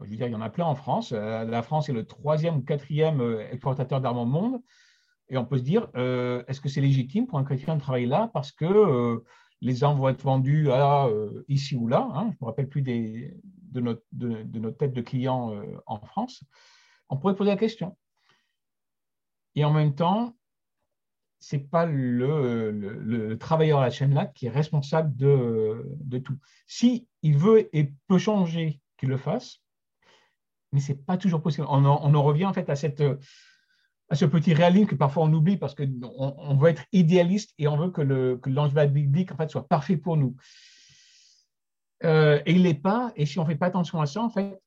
Je 0.00 0.10
veux 0.10 0.16
dire, 0.16 0.26
il 0.26 0.32
y 0.32 0.36
en 0.36 0.42
a 0.42 0.50
plein 0.50 0.66
en 0.66 0.74
France. 0.74 1.12
Euh, 1.12 1.44
la 1.44 1.62
France 1.62 1.88
est 1.88 1.92
le 1.92 2.06
troisième 2.06 2.56
ou 2.56 2.62
quatrième 2.62 3.20
euh, 3.20 3.50
exportateur 3.50 4.00
d'armes 4.00 4.18
au 4.18 4.26
monde. 4.26 4.62
Et 5.28 5.36
on 5.36 5.44
peut 5.44 5.58
se 5.58 5.64
dire, 5.64 5.88
est-ce 5.96 6.60
que 6.60 6.68
c'est 6.68 6.80
légitime 6.80 7.26
pour 7.26 7.36
un 7.36 7.42
chrétien 7.42 7.74
de 7.74 7.80
travailler 7.80 8.06
là 8.06 8.30
parce 8.32 8.52
que 8.52 9.24
les 9.60 9.82
armes 9.82 9.98
vont 9.98 10.08
être 10.08 10.22
vendues 10.22 10.68
ici 11.48 11.74
ou 11.74 11.88
là 11.88 12.08
hein? 12.14 12.26
Je 12.26 12.36
ne 12.36 12.36
me 12.42 12.46
rappelle 12.46 12.68
plus 12.68 12.82
de, 12.82 13.80
notre, 13.80 14.04
de, 14.12 14.58
notre 14.60 14.76
tête 14.76 14.92
de 14.92 15.00
client 15.00 15.52
en 15.86 15.98
France. 15.98 16.44
On 17.08 17.16
pourrait 17.16 17.34
poser 17.34 17.50
la 17.50 17.56
question. 17.56 17.96
Et 19.56 19.64
en 19.64 19.72
même 19.72 19.96
temps, 19.96 20.36
c'est 21.48 21.60
pas 21.60 21.86
le, 21.86 23.36
travailleur 23.38 23.78
à 23.78 23.82
la 23.82 23.90
chaîne 23.90 24.12
là 24.12 24.26
qui 24.26 24.46
est 24.46 24.50
responsable 24.50 25.16
de, 25.16 26.18
tout. 26.18 26.36
Si 26.66 27.06
il 27.22 27.38
veut 27.38 27.68
et 27.72 27.92
peut 28.08 28.18
changer, 28.18 28.80
qu'il 28.98 29.10
le 29.10 29.16
fasse, 29.16 29.62
mais 30.72 30.80
c'est 30.80 31.06
pas 31.06 31.16
toujours 31.16 31.42
possible. 31.42 31.64
On 31.70 31.84
en, 31.84 32.22
revient 32.22 32.46
en 32.46 32.52
fait 32.52 32.68
à 32.68 32.74
cette 32.74 33.00
à 34.08 34.16
ce 34.16 34.24
petit 34.24 34.54
réalisme 34.54 34.86
que 34.86 34.96
parfois 34.96 35.22
on 35.22 35.32
oublie 35.32 35.56
parce 35.56 35.76
qu'on 35.76 35.86
on 36.10 36.56
veut 36.56 36.70
être 36.70 36.84
idéaliste 36.90 37.54
et 37.58 37.68
on 37.68 37.76
veut 37.76 37.90
que 37.90 38.02
le 38.02 38.40
l'ange 38.46 38.74
biblique 38.74 39.30
en 39.30 39.36
fait 39.36 39.48
soit 39.48 39.68
parfait 39.68 39.96
pour 39.96 40.16
nous. 40.16 40.34
Euh, 42.02 42.42
et 42.44 42.54
il 42.54 42.64
n'est 42.64 42.74
pas. 42.74 43.12
Et 43.14 43.24
si 43.24 43.38
on 43.38 43.46
fait 43.46 43.54
pas 43.54 43.66
attention 43.66 44.00
à 44.00 44.06
ça, 44.06 44.20
en 44.20 44.30
fait, 44.30 44.60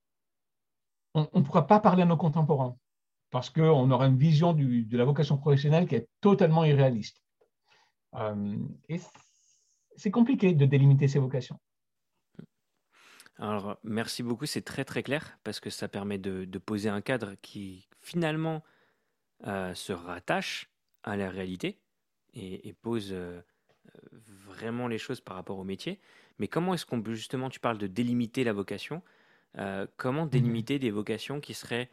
on 1.14 1.28
ne 1.34 1.42
pourra 1.42 1.68
pas 1.68 1.82
parler 1.82 2.04
à 2.04 2.06
nos 2.06 2.16
contemporains 2.16 2.78
parce 3.32 3.50
qu'on 3.50 3.92
aura 3.92 4.08
une 4.08 4.18
vision 4.18 4.54
de 4.54 4.98
la 4.98 5.06
vocation 5.06 5.38
professionnelle 5.38 5.88
qui 5.88 5.96
est 5.96 6.08
totalement 6.22 6.64
irréaliste. 6.64 7.22
Euh, 8.16 8.58
et 8.88 9.00
c'est 9.96 10.12
compliqué 10.12 10.54
de 10.54 10.66
délimiter 10.66 11.08
ces 11.08 11.20
vocations. 11.20 11.60
Alors, 13.38 13.78
merci 13.84 14.24
beaucoup, 14.24 14.46
c'est 14.46 14.64
très 14.64 14.84
très 14.84 15.04
clair 15.04 15.38
parce 15.44 15.60
que 15.60 15.70
ça 15.70 15.88
permet 15.88 16.18
de, 16.18 16.46
poser 16.58 16.90
un 16.90 17.02
cadre 17.02 17.36
qui 17.42 17.88
finalement 18.02 18.64
euh, 19.48 19.74
se 19.74 19.94
rattache 19.94 20.70
à 21.04 21.16
la 21.16 21.30
réalité 21.30 21.80
et, 22.34 22.74
pose 22.82 23.10
euh, 23.12 23.42
vraiment 24.14 24.88
les 24.88 24.98
choses 24.98 25.22
par 25.22 25.36
rapport 25.36 25.58
au 25.58 25.64
métier. 25.64 26.00
Mais 26.38 26.48
comment 26.48 26.74
est-ce 26.74 26.86
qu'on 26.86 27.02
peut 27.02 27.14
justement, 27.14 27.50
tu 27.50 27.60
parles 27.60 27.78
de 27.78 27.88
délimiter 27.88 28.44
la 28.44 28.54
vocation, 28.54 29.02
comment 29.98 30.26
mhm. 30.26 30.30
délimiter 30.30 30.80
des 30.80 30.92
vocations 30.92 31.40
qui 31.40 31.54
seraient 31.54 31.90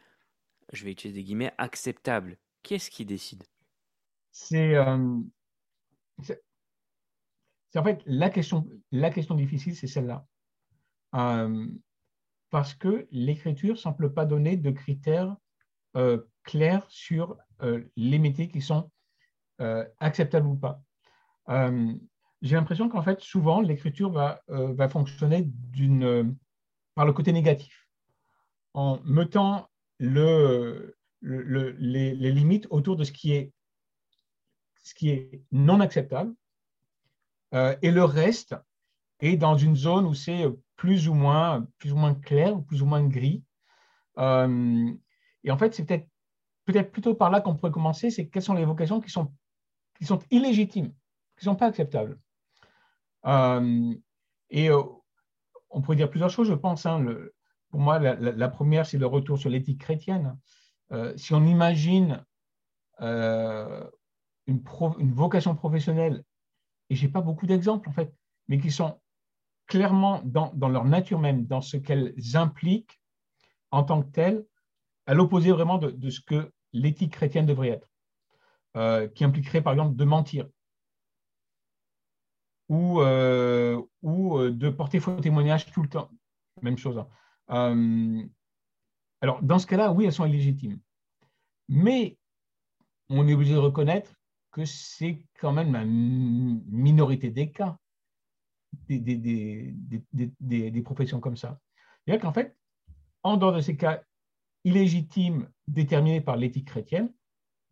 je 0.73 0.83
vais 0.83 0.91
utiliser 0.91 1.19
des 1.19 1.23
guillemets, 1.23 1.53
acceptable. 1.57 2.37
Qu'est-ce 2.63 2.89
qui 2.89 3.05
décide? 3.05 3.43
Euh, 4.53 5.19
C'est 6.21 7.79
en 7.79 7.83
fait 7.83 8.01
la 8.05 8.29
question, 8.29 8.67
la 8.91 9.09
question 9.09 9.35
difficile, 9.35 9.75
c'est 9.75 9.87
celle-là. 9.87 10.25
Euh, 11.15 11.67
parce 12.49 12.73
que 12.73 13.07
l'écriture 13.11 13.73
ne 13.73 13.79
semble 13.79 14.13
pas 14.13 14.25
donner 14.25 14.57
de 14.57 14.71
critères 14.71 15.35
euh, 15.95 16.21
clairs 16.43 16.85
sur 16.89 17.37
les 17.95 18.19
métiers 18.19 18.49
qui 18.49 18.61
sont 18.61 18.91
acceptables 19.99 20.47
ou 20.47 20.55
pas. 20.55 20.81
J'ai 22.43 22.55
l'impression 22.55 22.87
qu'en 22.87 23.01
fait, 23.01 23.19
souvent, 23.19 23.61
l'écriture 23.61 24.11
va, 24.11 24.43
va 24.47 24.87
fonctionner 24.89 25.49
par 26.93 27.05
le 27.05 27.13
côté 27.13 27.33
négatif, 27.33 27.89
en 28.75 28.99
mettant 29.05 29.67
le, 29.99 30.97
les, 31.21 32.31
limites 32.31 32.67
autour 32.69 32.95
de 32.95 33.03
ce 33.03 33.11
qui 33.11 33.33
est, 33.33 33.51
non 35.51 35.79
acceptable 35.81 36.33
euh, 37.53 37.75
et 37.81 37.91
le 37.91 38.03
reste 38.03 38.55
est 39.19 39.35
dans 39.35 39.57
une 39.57 39.75
zone 39.75 40.05
où 40.05 40.13
c'est 40.13 40.45
plus 40.75 41.09
ou 41.09 41.13
moins, 41.13 41.67
plus 41.77 41.91
ou 41.91 41.97
moins 41.97 42.15
clair 42.15 42.61
plus 42.63 42.81
ou 42.81 42.85
moins 42.85 43.05
gris. 43.05 43.43
et 44.17 44.21
en 45.51 45.57
fait, 45.57 45.73
c'est 45.73 45.85
peut-être 45.85 46.07
peut-être 46.65 46.91
plutôt 46.91 47.15
par 47.15 47.31
là 47.31 47.41
qu'on 47.41 47.55
pourrait 47.55 47.71
commencer, 47.71 48.11
c'est 48.11 48.27
quelles 48.27 48.43
sont 48.43 48.53
les 48.53 48.65
vocations 48.65 48.99
qui 48.99 49.09
sont, 49.09 49.33
qui 49.97 50.05
sont 50.05 50.19
illégitimes, 50.29 50.91
qui 51.37 51.45
ne 51.47 51.51
sont 51.51 51.55
pas 51.55 51.67
acceptables. 51.67 52.19
et 54.49 54.69
on 55.69 55.81
pourrait 55.81 55.97
dire 55.97 56.09
plusieurs 56.09 56.29
choses, 56.29 56.47
je 56.47 56.53
pense. 56.53 56.85
Hein, 56.85 57.05
pour 57.77 57.83
moi, 57.83 57.99
la, 57.99 58.49
première, 58.49 58.87
c'est 58.87 58.97
le 58.97 59.05
retour 59.05 59.37
sur 59.37 59.51
l'éthique 59.51 59.81
chrétienne. 59.81 60.35
si 61.15 61.35
on 61.35 61.45
imagine 61.45 62.25
une, 62.99 63.79
une, 64.47 65.13
vocation 65.13 65.53
professionnelle, 65.53 66.23
et 66.89 66.95
je 66.95 67.05
n'ai 67.05 67.11
pas 67.11 67.21
beaucoup 67.21 67.45
d'exemples 67.45 67.87
en 67.87 67.91
fait, 67.91 68.11
mais 68.47 68.57
qui 68.57 68.71
sont 68.71 68.99
clairement 69.67 70.23
dans, 70.23 70.51
leur 70.67 70.85
nature 70.85 71.19
même, 71.19 71.45
dans 71.45 71.61
ce 71.61 71.77
qu'elles 71.77 72.15
impliquent 72.33 72.99
en 73.69 73.83
tant 73.83 74.01
que 74.01 74.09
telles, 74.09 74.43
à 75.05 75.13
l'opposé 75.13 75.51
vraiment 75.51 75.77
de, 75.77 76.09
ce 76.09 76.19
que 76.19 76.51
l'éthique 76.73 77.13
chrétienne 77.13 77.45
devrait 77.45 77.69
être, 77.69 77.87
euh, 78.75 79.07
qui 79.07 79.23
impliquerait 79.23 79.61
par 79.61 79.73
exemple 79.73 79.95
de 79.95 80.03
mentir 80.03 80.47
ou, 82.69 83.01
euh, 83.01 83.79
euh, 84.03 84.49
de 84.49 84.69
porter 84.71 84.99
faux 84.99 85.21
témoignage 85.21 85.71
tout 85.71 85.83
le 85.83 85.89
temps. 85.89 86.09
Même 86.63 86.79
chose. 86.79 86.97
Hein. 86.97 87.07
Alors, 87.47 89.41
dans 89.41 89.59
ce 89.59 89.67
cas-là, 89.67 89.91
oui, 89.91 90.05
elles 90.05 90.13
sont 90.13 90.25
illégitimes. 90.25 90.79
Mais 91.69 92.17
on 93.09 93.27
est 93.27 93.33
obligé 93.33 93.53
de 93.53 93.59
reconnaître 93.59 94.13
que 94.51 94.65
c'est 94.65 95.25
quand 95.39 95.53
même 95.53 95.73
la 95.73 95.85
minorité 95.85 97.29
des 97.29 97.51
cas 97.51 97.77
des 98.89 100.81
professions 100.83 101.19
comme 101.19 101.37
ça. 101.37 101.59
C'est-à-dire 102.05 102.21
qu'en 102.21 102.33
fait, 102.33 102.55
en 103.23 103.37
dehors 103.37 103.53
de 103.53 103.61
ces 103.61 103.77
cas 103.77 104.03
illégitimes 104.63 105.49
déterminés 105.67 106.21
par 106.21 106.37
l'éthique 106.37 106.67
chrétienne, 106.67 107.13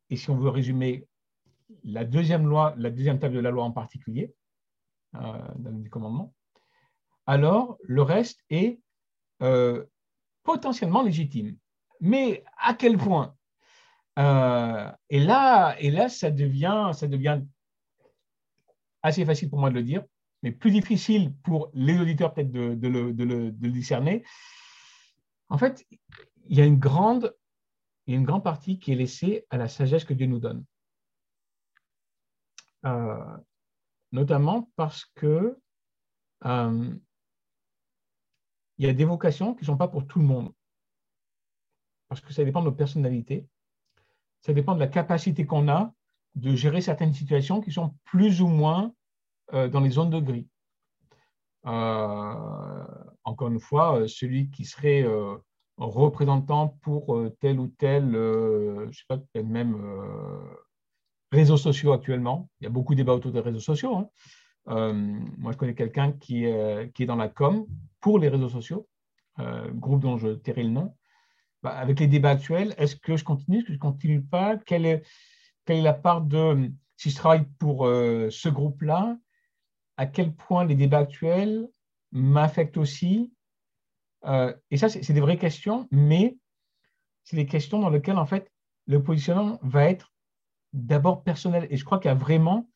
et 0.09 0.15
si 0.15 0.29
on 0.29 0.37
veut 0.37 0.49
résumer 0.49 1.07
la 1.83 2.05
deuxième 2.05 2.47
loi, 2.47 2.73
la 2.77 2.89
deuxième 2.89 3.19
table 3.19 3.35
de 3.35 3.39
la 3.39 3.51
loi 3.51 3.63
en 3.63 3.71
particulier, 3.71 4.33
euh, 5.15 5.19
dans 5.55 5.71
les 5.71 5.89
commandements, 5.89 6.33
alors 7.25 7.77
le 7.83 8.01
reste 8.01 8.43
est 8.49 8.79
euh, 9.41 9.85
potentiellement 10.43 11.03
légitime. 11.03 11.57
Mais 12.01 12.43
à 12.57 12.73
quel 12.73 12.97
point? 12.97 13.35
Euh, 14.17 14.91
et, 15.09 15.19
là, 15.19 15.75
et 15.79 15.91
là, 15.91 16.09
ça 16.09 16.31
devient, 16.31 16.91
ça 16.93 17.07
devient 17.07 17.41
assez 19.01 19.25
facile 19.25 19.49
pour 19.49 19.59
moi 19.59 19.69
de 19.69 19.75
le 19.75 19.83
dire, 19.83 20.03
mais 20.41 20.51
plus 20.51 20.71
difficile 20.71 21.35
pour 21.43 21.69
les 21.73 21.99
auditeurs 21.99 22.33
peut-être 22.33 22.51
de, 22.51 22.75
de, 22.75 22.87
le, 22.87 23.13
de, 23.13 23.23
le, 23.23 23.51
discerner. 23.51 24.23
En 25.49 25.57
fait, 25.57 25.85
il 26.47 26.57
y 26.57 26.61
a 26.61 26.65
une 26.65 26.79
grande, 26.79 27.35
une 28.07 28.23
grande 28.23 28.43
partie 28.43 28.79
qui 28.79 28.91
est 28.91 28.95
laissée 28.95 29.45
à 29.49 29.57
la 29.57 29.67
sagesse 29.67 30.05
que 30.05 30.13
Dieu 30.13 30.27
nous 30.27 30.39
donne. 30.39 30.63
Euh, 32.85 33.37
notamment 34.11 34.71
parce 34.75 35.05
que 35.15 35.59
il 38.77 38.85
y 38.85 38.89
a 38.89 38.93
des 38.93 39.05
vocations 39.05 39.53
qui 39.53 39.61
ne 39.61 39.65
sont 39.67 39.77
pas 39.77 39.87
pour 39.87 40.05
tout 40.05 40.19
le 40.19 40.25
monde. 40.25 40.51
Parce 42.07 42.21
que 42.21 42.33
ça 42.33 42.43
dépend 42.43 42.61
de 42.61 42.65
nos 42.65 42.71
personnalités, 42.71 43.47
ça 44.41 44.53
dépend 44.53 44.75
de 44.75 44.79
la 44.79 44.87
capacité 44.87 45.45
qu'on 45.45 45.67
a 45.67 45.93
de 46.35 46.55
gérer 46.55 46.81
certaines 46.81 47.13
situations 47.13 47.61
qui 47.61 47.71
sont 47.71 47.95
plus 48.03 48.41
ou 48.41 48.47
moins 48.47 48.93
euh, 49.53 49.67
dans 49.67 49.79
les 49.79 49.91
zones 49.91 50.09
de 50.09 50.19
gris. 50.19 50.47
encore 51.63 53.47
une 53.47 53.59
fois, 53.59 54.07
celui 54.07 54.49
qui 54.51 54.65
serait 54.65 55.03
représentant 55.77 56.69
pour 56.81 57.15
euh, 57.15 57.35
tel 57.39 57.59
ou 57.59 57.67
tel, 57.67 58.15
euh, 58.15 58.87
je 58.91 58.99
sais 58.99 59.05
pas, 59.07 59.19
même 59.41 59.75
euh, 59.75 60.39
réseaux 61.31 61.57
sociaux 61.57 61.93
actuellement. 61.93 62.49
Il 62.59 62.65
y 62.65 62.67
a 62.67 62.69
beaucoup 62.69 62.93
de 62.93 62.97
débats 62.97 63.13
autour 63.13 63.31
des 63.31 63.39
réseaux 63.39 63.59
sociaux. 63.59 63.95
Hein. 63.95 64.09
Moi, 64.67 65.51
je 65.51 65.57
connais 65.57 65.75
quelqu'un 65.75 66.11
qui, 66.11 66.45
qui, 66.93 67.03
est 67.03 67.05
dans 67.05 67.15
la 67.15 67.29
com 67.29 67.65
pour 68.01 68.19
les 68.19 68.29
réseaux 68.29 68.49
sociaux, 68.49 68.87
groupe 69.73 70.01
dont 70.01 70.17
je 70.17 70.29
tairai 70.29 70.63
le 70.63 70.69
nom. 70.69 70.95
Bah, 71.63 71.77
avec 71.77 71.99
les 71.99 72.07
débats 72.07 72.31
actuels, 72.31 72.73
est-ce 72.77 72.95
que 72.95 73.17
je 73.17 73.23
continue, 73.23 73.57
est-ce 73.57 73.65
que 73.65 73.73
je 73.73 73.77
ne 73.77 73.81
continue 73.81 74.21
pas? 74.21 74.57
Quelle 74.57 74.85
est, 74.85 75.03
la 75.67 75.93
part 75.93 76.21
de, 76.21 76.71
si 76.97 77.09
je 77.09 77.15
travaille 77.15 77.45
pour 77.59 77.85
ce 77.85 78.49
groupe-là, 78.49 79.17
à 79.97 80.05
quel 80.05 80.33
point 80.33 80.65
les 80.65 80.75
débats 80.75 80.99
actuels 80.99 81.67
m'affectent 82.11 82.77
aussi? 82.77 83.33
Euh, 84.25 84.53
et 84.71 84.77
ça, 84.77 84.89
c'est 84.89 85.13
des 85.13 85.21
vraies 85.21 85.37
questions, 85.37 85.87
mais 85.91 86.37
c'est 87.23 87.35
des 87.35 87.45
questions 87.45 87.79
dans 87.79 87.89
lesquelles, 87.89 88.17
en 88.17 88.25
fait, 88.25 88.51
le 88.87 89.01
positionnement 89.03 89.59
va 89.61 89.85
être 89.85 90.13
d'abord 90.73 91.23
personnel. 91.23 91.67
Et 91.69 91.77
je 91.77 91.85
crois 91.85 91.99
qu'il 91.99 92.09
y 92.09 92.11
a 92.11 92.17
vraiment 92.17 92.69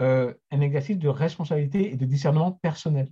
euh, 0.00 0.34
un 0.50 0.60
exercice 0.60 0.98
de 0.98 1.08
responsabilité 1.08 1.92
et 1.92 1.96
de 1.96 2.04
discernement 2.04 2.52
personnel. 2.52 3.08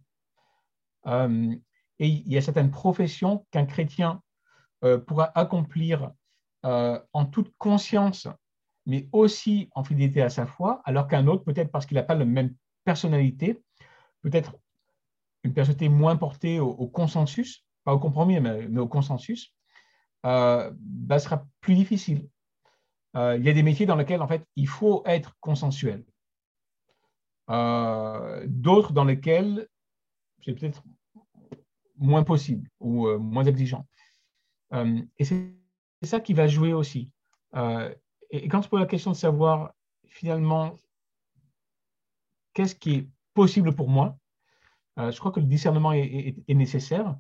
Euh, 1.07 1.55
et 1.99 2.09
il 2.09 2.33
y 2.33 2.37
a 2.37 2.43
certaines 2.43 2.71
professions 2.71 3.47
qu'un 3.51 3.67
chrétien 3.67 4.23
pourra 5.07 5.31
accomplir 5.39 6.11
en 6.65 7.25
toute 7.31 7.55
conscience, 7.57 8.27
mais 8.85 9.09
aussi 9.13 9.69
en 9.77 9.85
fidélité 9.85 10.23
à 10.23 10.29
sa 10.29 10.45
foi, 10.45 10.83
alors 10.85 11.07
qu'un 11.07 11.29
autre, 11.29 11.45
peut-être 11.45 11.71
parce 11.71 11.87
qu'il 11.87 11.95
n'a 11.95 12.03
pas 12.03 12.17
la 12.17 12.25
même 12.25 12.53
personnalité, 12.85 13.63
peut-être 14.23 14.57
une 15.45 15.55
personnalité 15.55 15.89
moins 15.89 16.17
portée 16.17 16.61
au, 16.61 16.87
consensus, 16.89 17.65
pas 17.85 17.95
au 17.95 17.99
compromis, 17.99 18.41
mais, 18.41 18.79
au 18.79 18.89
consensus, 18.89 19.55
euh, 20.25 20.71
bah, 20.75 21.19
sera 21.19 21.47
plus 21.61 21.75
difficile. 21.75 22.29
Euh, 23.17 23.37
il 23.37 23.45
y 23.45 23.49
a 23.49 23.53
des 23.53 23.63
métiers 23.63 23.87
dans 23.87 23.97
lesquels, 23.97 24.23
en 24.23 24.29
fait, 24.29 24.47
il 24.57 24.69
faut 24.69 25.03
être 25.07 25.37
consensuel. 25.41 26.05
Euh, 27.51 28.45
d'autres 28.47 28.93
dans 28.93 29.05
lesquels 29.05 29.69
c'est 30.45 30.55
peut-être 30.55 30.83
moins 31.97 32.25
possible 32.25 32.69
ou 32.81 33.09
moins 33.19 33.45
exigeant. 33.45 33.87
et 34.73 35.25
c'est 35.25 35.55
ça 36.03 36.21
qui 36.21 36.35
va 36.35 36.49
jouer 36.49 36.73
aussi. 36.73 37.11
et, 38.31 38.49
quand 38.49 38.61
tu 38.61 38.69
poses 38.69 38.81
la 38.81 38.87
question 38.87 39.13
de 39.13 39.17
savoir 39.17 39.73
finalement 40.07 40.73
qu'est-ce 42.55 42.75
qui 42.75 42.95
est 42.95 43.09
possible 43.35 43.75
pour 43.75 43.89
moi, 43.89 44.17
euh, 44.99 45.11
je 45.11 45.19
crois 45.19 45.33
que 45.33 45.41
le 45.41 45.47
discernement 45.47 45.93
est, 45.93 46.37
nécessaire. 46.49 47.17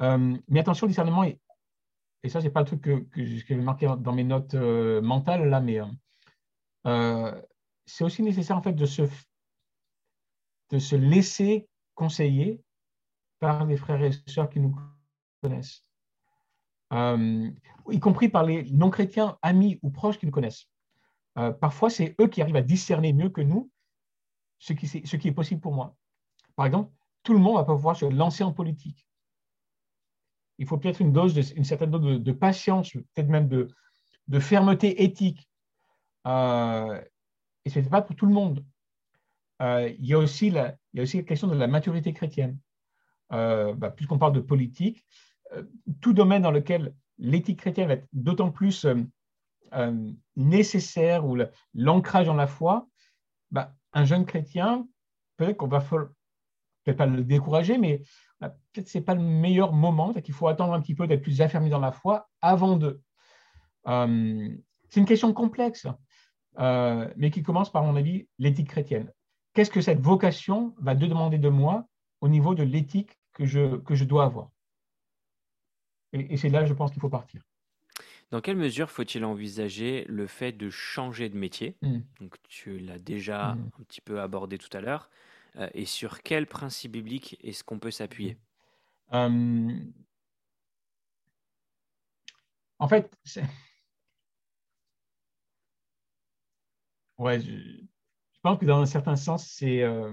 Euh, 0.00 0.36
mais 0.48 0.60
attention, 0.60 0.86
le 0.86 0.90
discernement, 0.90 1.24
et 1.24 1.38
ça, 2.28 2.40
ce 2.40 2.46
n'est 2.46 2.52
pas 2.52 2.60
le 2.60 2.66
truc 2.66 2.82
que, 2.82 3.00
que 3.00 3.24
j'avais 3.24 3.62
marqué 3.62 3.92
dans 3.98 4.12
mes 4.12 4.24
notes 4.24 4.54
euh, 4.54 5.00
mentales, 5.00 5.48
là, 5.48 5.60
mais 5.60 5.80
c'est 7.86 8.04
aussi 8.04 8.22
nécessaire, 8.22 8.56
en 8.56 8.62
fait, 8.62 8.72
de 8.72 8.86
se, 8.86 9.02
de 10.72 10.78
se 10.78 10.96
laisser 10.96 11.68
conseiller 11.94 12.60
par 13.38 13.66
les 13.66 13.76
frères 13.76 14.02
et 14.02 14.10
sœurs 14.26 14.50
qui 14.50 14.58
nous 14.58 14.74
connaissent. 15.42 15.84
y 16.90 18.00
compris 18.00 18.28
par 18.28 18.44
les 18.44 18.64
non-chrétiens, 18.70 19.38
amis 19.42 19.78
ou 19.82 19.90
proches 19.90 20.18
qui 20.18 20.26
nous 20.26 20.32
connaissent. 20.32 20.66
parfois, 21.60 21.90
c'est 21.90 22.16
eux 22.20 22.26
qui 22.26 22.42
arrivent 22.42 22.56
à 22.56 22.62
discerner 22.62 23.12
mieux 23.12 23.28
que 23.28 23.42
nous 23.42 23.70
ce 24.58 24.72
qui, 24.72 25.28
est 25.28 25.32
possible 25.32 25.60
pour 25.60 25.74
moi. 25.74 25.96
Par 26.54 26.66
exemple, 26.66 26.92
tout 27.24 27.32
le 27.32 27.40
monde 27.40 27.56
va 27.56 27.64
pas 27.64 27.74
pouvoir 27.74 27.96
se 27.96 28.04
lancer 28.04 28.44
en 28.44 28.52
politique. 28.52 29.06
Il 30.58 30.66
faut 30.66 30.78
peut-être 30.78 31.00
une 31.00 31.16
une 31.56 31.64
certaine 31.64 31.90
dose 31.90 32.22
de, 32.22 32.32
patience, 32.32 32.92
peut-être 32.92 33.28
même 33.28 33.48
de, 33.48 34.38
fermeté 34.38 35.02
éthique. 35.02 35.48
Euh, 36.26 37.02
et 37.64 37.70
ce 37.70 37.80
n'est 37.80 37.88
pas 37.88 38.02
pour 38.02 38.14
tout 38.14 38.26
le 38.26 38.32
monde. 38.32 38.64
Euh, 39.62 39.88
il, 39.98 40.06
y 40.06 40.14
a 40.14 40.18
aussi 40.18 40.50
la, 40.50 40.76
question 41.26 41.48
de 41.48 41.56
la 41.56 41.66
maturité 41.66 42.12
chrétienne. 42.12 42.58
Euh, 43.32 43.72
bah, 43.74 43.90
puisqu'on 43.90 44.18
parle 44.18 44.34
de 44.34 44.40
politique, 44.40 45.06
tout 46.00 46.12
domaine 46.12 46.42
dans 46.42 46.50
lequel 46.50 46.94
l'éthique 47.18 47.60
chrétienne 47.60 47.88
va 47.88 47.94
être 47.94 48.08
d'autant 48.12 48.50
plus 48.50 48.86
nécessaire 50.36 51.26
ou 51.26 51.38
l'ancrage 51.74 52.26
dans 52.26 52.34
la 52.34 52.46
foi, 52.46 52.88
bah, 53.50 53.74
un 53.92 54.04
jeune 54.04 54.26
chrétien, 54.26 54.86
peut-être 55.36 55.56
qu'on 55.56 55.68
va 55.68 55.80
peut-être 55.80 56.96
pas 56.96 57.06
le 57.06 57.24
décourager, 57.24 57.78
mais 57.78 58.02
bah, 58.40 58.56
peut-être 58.72 58.88
ce 58.88 58.98
n'est 58.98 59.04
pas 59.04 59.14
le 59.14 59.22
meilleur 59.22 59.72
moment, 59.72 60.12
qu'il 60.14 60.34
faut 60.34 60.48
attendre 60.48 60.72
un 60.72 60.80
petit 60.80 60.94
peu 60.94 61.06
d'être 61.06 61.22
plus 61.22 61.40
affermi 61.40 61.70
dans 61.70 61.78
la 61.78 61.92
foi 61.92 62.28
avant 62.40 62.76
de. 62.76 63.00
Euh, 63.86 64.56
c'est 64.88 65.00
une 65.00 65.06
question 65.06 65.32
complexe, 65.32 65.86
euh, 66.58 67.08
mais 67.16 67.30
qui 67.30 67.42
commence 67.42 67.70
par, 67.70 67.84
mon 67.84 67.96
avis, 67.96 68.28
l'éthique 68.38 68.68
chrétienne. 68.68 69.12
Qu'est-ce 69.54 69.70
que 69.70 69.80
cette 69.80 70.00
vocation 70.00 70.74
va 70.78 70.94
demander 70.94 71.38
de 71.38 71.48
moi 71.48 71.86
au 72.20 72.28
niveau 72.28 72.54
de 72.54 72.62
l'éthique 72.62 73.18
que 73.32 73.44
je, 73.44 73.76
que 73.76 73.94
je 73.94 74.04
dois 74.04 74.24
avoir? 74.24 74.50
Et, 76.12 76.36
c'est 76.36 76.48
là, 76.48 76.64
je 76.64 76.74
pense 76.74 76.90
qu'il 76.90 77.00
faut 77.00 77.08
partir. 77.08 77.42
Dans 78.30 78.40
quelle 78.40 78.56
mesure 78.56 78.90
faut-il 78.90 79.24
envisager 79.24 80.04
le 80.08 80.26
fait 80.26 80.52
de 80.52 80.70
changer 80.70 81.28
de 81.28 81.36
métier? 81.36 81.76
Hmm. 81.82 82.00
Donc, 82.20 82.36
Tu 82.48 82.78
l'as 82.78 82.98
déjà 82.98 83.54
hmm. 83.54 83.70
un 83.80 83.84
petit 83.84 84.00
peu 84.00 84.20
abordé 84.20 84.58
tout 84.58 84.74
à 84.76 84.80
l'heure. 84.80 85.10
Euh, 85.56 85.68
et 85.74 85.84
sur 85.84 86.22
quel 86.22 86.46
principe 86.46 86.92
biblique 86.92 87.36
est-ce 87.42 87.62
qu'on 87.62 87.78
peut 87.78 87.90
s'appuyer? 87.90 88.38
Euh, 89.12 89.28
En 92.78 92.88
fait, 92.88 93.14
ouais, 97.18 97.40
je, 97.40 97.84
pense 98.42 98.58
que 98.58 98.66
dans 98.66 98.80
un 98.80 98.86
certain 98.86 99.16
sens, 99.16 99.46
c'est 99.46 99.82
euh, 99.82 100.12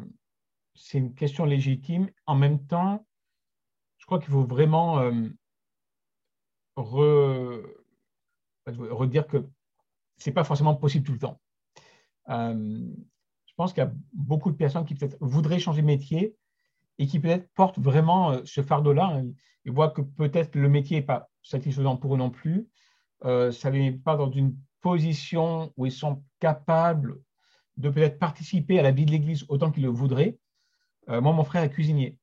c'est 0.75 0.99
une 0.99 1.13
question 1.13 1.45
légitime. 1.45 2.09
En 2.25 2.35
même 2.35 2.65
temps, 2.65 3.05
je 3.97 4.05
crois 4.05 4.19
qu'il 4.19 4.29
faut 4.29 4.45
vraiment 4.45 4.99
euh, 4.99 5.27
redire 6.75 7.67
que 9.27 9.45
ce 10.17 10.29
n'est 10.29 10.33
pas 10.33 10.43
forcément 10.43 10.75
possible 10.75 11.05
tout 11.05 11.13
le 11.13 11.19
temps. 11.19 11.41
Euh, 12.29 12.93
je 13.45 13.53
pense 13.55 13.73
qu'il 13.73 13.83
y 13.83 13.87
a 13.87 13.91
beaucoup 14.13 14.51
de 14.51 14.55
personnes 14.55 14.85
qui 14.85 14.95
voudraient 15.19 15.59
changer 15.59 15.81
de 15.81 15.87
métier 15.87 16.35
et 16.97 17.07
qui 17.07 17.19
peut-être 17.19 17.49
portent 17.55 17.79
vraiment 17.79 18.45
ce 18.45 18.61
fardeau-là. 18.61 19.21
Ils 19.65 19.71
voient 19.71 19.89
que 19.89 20.01
peut-être 20.01 20.55
le 20.55 20.69
métier 20.69 20.97
n'est 20.97 21.05
pas 21.05 21.29
satisfaisant 21.41 21.97
pour 21.97 22.13
eux 22.13 22.17
non 22.17 22.29
plus. 22.29 22.69
Ça 23.23 23.29
ne 23.29 23.71
les 23.71 23.91
met 23.91 23.97
pas 23.97 24.15
dans 24.15 24.31
une 24.31 24.55
position 24.81 25.73
où 25.75 25.85
ils 25.85 25.91
sont 25.91 26.23
capables 26.39 27.19
de 27.79 27.89
peut-être 27.89 28.19
participer 28.19 28.77
à 28.77 28.83
la 28.83 28.91
vie 28.91 29.05
de 29.05 29.11
l'Église 29.11 29.45
autant 29.49 29.71
qu'ils 29.71 29.83
le 29.83 29.89
voudraient. 29.89 30.37
moi, 31.07 31.33
mon 31.33 31.43
frère 31.43 31.63
est 31.63 31.71
cuisinier. 31.71 32.17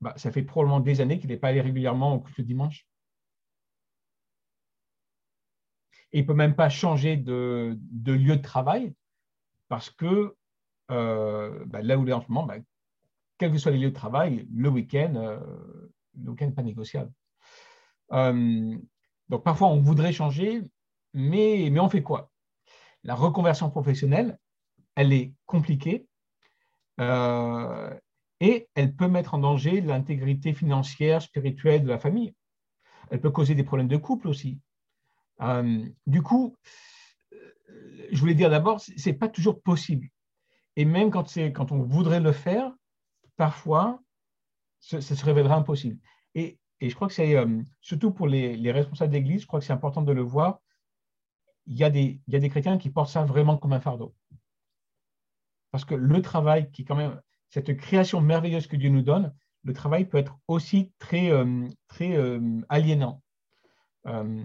Bah, 0.00 0.12
ça 0.16 0.30
fait 0.30 0.42
probablement 0.42 0.80
des 0.80 1.00
années 1.00 1.18
qu'il 1.18 1.30
n'est 1.30 1.38
pas 1.38 1.48
allé 1.48 1.60
régulièrement 1.60 2.14
au 2.14 2.20
culte 2.20 2.38
le 2.38 2.44
dimanche. 2.44 2.86
Et 6.12 6.18
il 6.18 6.22
ne 6.22 6.26
peut 6.26 6.34
même 6.34 6.54
pas 6.54 6.68
changer 6.68 7.16
de, 7.16 7.78
lieu 8.04 8.36
de 8.36 8.42
travail 8.42 8.94
parce 9.68 9.90
que 9.90 10.36
euh, 10.90 11.64
bah, 11.66 11.82
là 11.82 11.98
où 11.98 12.04
il 12.04 12.10
est 12.10 12.12
en 12.12 12.20
ce 12.20 12.28
moment, 12.28 12.46
bah, 12.46 12.56
quels 13.38 13.52
que 13.52 13.58
soient 13.58 13.72
les 13.72 13.78
lieux 13.78 13.90
de 13.90 13.94
travail, 13.94 14.46
le 14.54 14.68
week-end, 14.68 15.14
euh, 15.16 15.40
le 16.22 16.30
week-end 16.30 16.46
n'est 16.46 16.52
pas 16.52 16.62
négociable. 16.62 17.12
Euh, 18.12 18.78
donc 19.28 19.42
parfois 19.42 19.68
on 19.68 19.80
voudrait 19.80 20.12
changer, 20.12 20.62
mais, 21.12 21.68
mais 21.72 21.80
on 21.80 21.88
fait 21.88 22.02
quoi? 22.02 22.30
La 23.06 23.14
reconversion 23.14 23.70
professionnelle, 23.70 24.36
elle 24.96 25.12
est 25.12 25.32
compliquée 25.46 26.06
et 26.98 28.68
elle 28.74 28.94
peut 28.96 29.08
mettre 29.08 29.34
en 29.34 29.38
danger 29.38 29.80
l'intégrité 29.80 30.52
financière, 30.52 31.22
spirituelle 31.22 31.84
de 31.84 31.88
la 31.88 31.98
famille. 31.98 32.34
Elle 33.10 33.20
peut 33.20 33.30
causer 33.30 33.54
des 33.54 33.62
problèmes 33.62 33.88
de 33.88 33.96
couple 33.96 34.26
aussi. 34.26 34.58
Euh, 35.40 35.86
du 36.06 36.20
coup, 36.22 36.56
je 38.10 38.18
voulais 38.18 38.34
dire 38.34 38.50
d'abord, 38.50 38.80
ce 38.80 38.92
n'est 39.08 39.14
pas 39.14 39.28
toujours 39.28 39.62
possible. 39.62 40.08
Et 40.74 40.84
même 40.84 41.10
quand, 41.10 41.32
quand 41.54 41.70
on 41.72 41.82
voudrait 41.82 42.20
le 42.20 42.32
faire, 42.32 42.72
parfois, 43.36 44.00
ça, 44.80 45.00
se 45.00 45.24
révélera 45.24 45.56
impossible. 45.56 45.98
Et, 46.34 46.58
et 46.80 46.90
je 46.90 46.94
crois 46.96 47.08
que 47.08 47.14
c'est, 47.14 47.36
euh, 47.36 47.62
surtout 47.80 48.10
pour 48.10 48.26
les, 48.26 48.56
les 48.56 48.72
responsables 48.72 49.12
d'église, 49.12 49.42
je 49.42 49.46
crois 49.46 49.60
que 49.60 49.66
c'est 49.66 49.72
important 49.72 50.02
de 50.02 50.12
le 50.12 50.22
voir, 50.22 50.60
il 51.66 51.76
y, 51.76 51.84
a 51.84 51.90
des, 51.90 52.48
chrétiens 52.48 52.78
qui 52.78 52.90
portent 52.90 53.10
ça 53.10 53.24
vraiment 53.24 53.56
comme 53.56 53.72
un 53.72 53.80
fardeau. 53.80 54.14
Parce 55.72 55.84
que 55.84 55.94
le 55.94 56.22
travail 56.22 56.70
qui 56.70 56.84
quand 56.84 56.96
même 56.96 57.20
cette 57.48 57.76
création 57.76 58.20
merveilleuse 58.20 58.66
que 58.66 58.76
Dieu 58.76 58.90
nous 58.90 59.02
donne, 59.02 59.34
le 59.64 59.72
travail 59.72 60.04
peut 60.04 60.18
être 60.18 60.38
aussi 60.48 60.92
très, 60.98 61.30
euh, 61.30 61.66
très 61.88 62.16
euh, 62.16 62.60
aliénant. 62.68 63.22
Euh, 64.06 64.42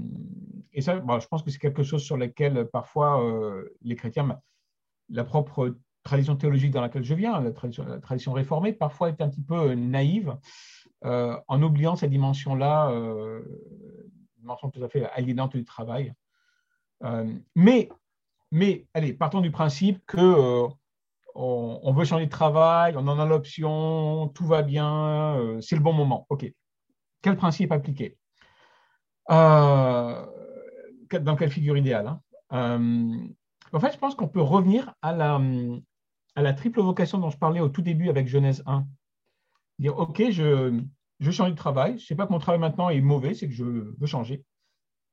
et 0.74 0.82
ça, 0.82 0.96
je 0.96 1.28
pense 1.28 1.44
que 1.44 1.52
c'est 1.52 1.60
quelque 1.60 1.84
chose 1.84 2.04
sur 2.04 2.18
lequel 2.18 2.68
parfois 2.72 3.22
les 3.82 3.96
chrétiens, 3.96 4.40
la 5.10 5.24
propre 5.24 5.78
tradition 6.04 6.36
théologique 6.36 6.72
dans 6.72 6.82
laquelle 6.82 7.04
je 7.04 7.14
viens, 7.14 7.40
la 7.42 7.52
tradition, 7.52 8.34
réformée, 8.34 8.74
parfois 8.74 9.10
est 9.10 9.22
un 9.22 9.30
petit 9.30 9.44
peu 9.44 9.76
naïve 9.76 10.36
en 11.04 11.62
oubliant 11.62 11.96
cette 11.96 12.10
dimension-là, 12.10 12.92
dimension 14.38 14.72
tout 14.72 14.84
à 14.84 14.90
fait 14.90 15.06
aliénante 15.12 15.56
du 15.56 15.66
travail. 15.66 16.14
Mais, 17.56 17.90
mais, 18.52 18.86
allez, 18.94 19.14
partons 19.14 19.42
du 19.42 19.52
principe 19.52 20.06
que 20.06 20.68
on, 21.36 21.94
veut 21.94 22.06
changer 22.06 22.26
de 22.26 22.32
travail, 22.32 22.96
on 22.98 23.08
en 23.08 23.20
a 23.20 23.26
l'option, 23.26 24.30
tout 24.30 24.46
va 24.46 24.62
bien, 24.62 25.36
euh, 25.38 25.62
c'est 25.62 25.76
le 25.76 25.82
bon 25.82 25.94
moment. 25.94 26.26
OK. 26.30 26.46
Quel 27.22 27.36
principe 27.36 27.72
appliquer? 27.72 28.18
Euh, 29.30 30.26
Dans 31.22 31.36
quelle 31.36 31.52
figure 31.52 31.78
idéale 31.78 32.08
hein? 32.08 32.22
euh, 32.54 33.28
En 33.72 33.80
fait, 33.80 33.94
je 33.94 33.98
pense 33.98 34.16
qu'on 34.16 34.28
peut 34.28 34.42
revenir 34.42 34.94
à 35.02 35.14
la, 35.14 35.40
à 36.36 36.42
la 36.42 36.54
triple 36.54 36.82
vocation 36.82 37.20
dont 37.20 37.30
je 37.30 37.38
parlais 37.38 37.60
au 37.60 37.70
tout 37.70 37.82
début 37.82 38.10
avec 38.10 38.28
Genèse 38.28 38.64
1. 38.66 38.86
Dire, 39.80 39.98
OK, 39.98 40.22
je, 40.32 40.80
je 41.20 41.32
change 41.32 41.52
de 41.52 41.56
travail, 41.56 41.92
je 41.92 42.04
ne 42.04 42.08
sais 42.08 42.16
pas 42.16 42.28
que 42.28 42.32
mon 42.32 42.40
travail 42.40 42.60
maintenant 42.60 42.90
est 42.90 43.02
mauvais, 43.02 43.34
c'est 43.34 43.48
que 43.48 43.54
je 43.54 43.64
veux 43.64 44.08
changer. 44.08 44.44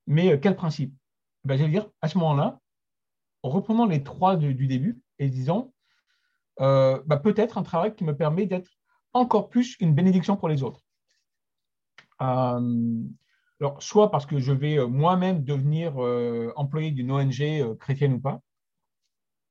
Mais 0.06 0.40
quel 0.40 0.56
principe? 0.56 0.94
Ben, 1.44 1.56
Je 1.56 1.64
vais 1.64 1.70
dire, 1.70 1.88
à 2.02 2.08
ce 2.08 2.18
moment-là, 2.18 2.60
reprenons 3.42 3.86
les 3.86 4.02
trois 4.02 4.36
du 4.36 4.66
début 4.66 5.00
et 5.18 5.28
disons, 5.28 5.72
euh, 6.60 7.00
bah, 7.06 7.18
peut-être 7.18 7.58
un 7.58 7.62
travail 7.62 7.94
qui 7.94 8.04
me 8.04 8.16
permet 8.16 8.46
d'être 8.46 8.70
encore 9.12 9.48
plus 9.48 9.76
une 9.80 9.94
bénédiction 9.94 10.36
pour 10.36 10.48
les 10.48 10.62
autres. 10.62 10.82
Euh, 12.20 13.02
alors, 13.60 13.82
soit 13.82 14.10
parce 14.10 14.26
que 14.26 14.38
je 14.38 14.52
vais 14.52 14.78
euh, 14.78 14.86
moi-même 14.86 15.44
devenir 15.44 15.96
employé 16.56 16.90
d'une 16.90 17.10
ONG 17.10 17.76
chrétienne 17.78 18.14
ou 18.14 18.20
pas, 18.20 18.40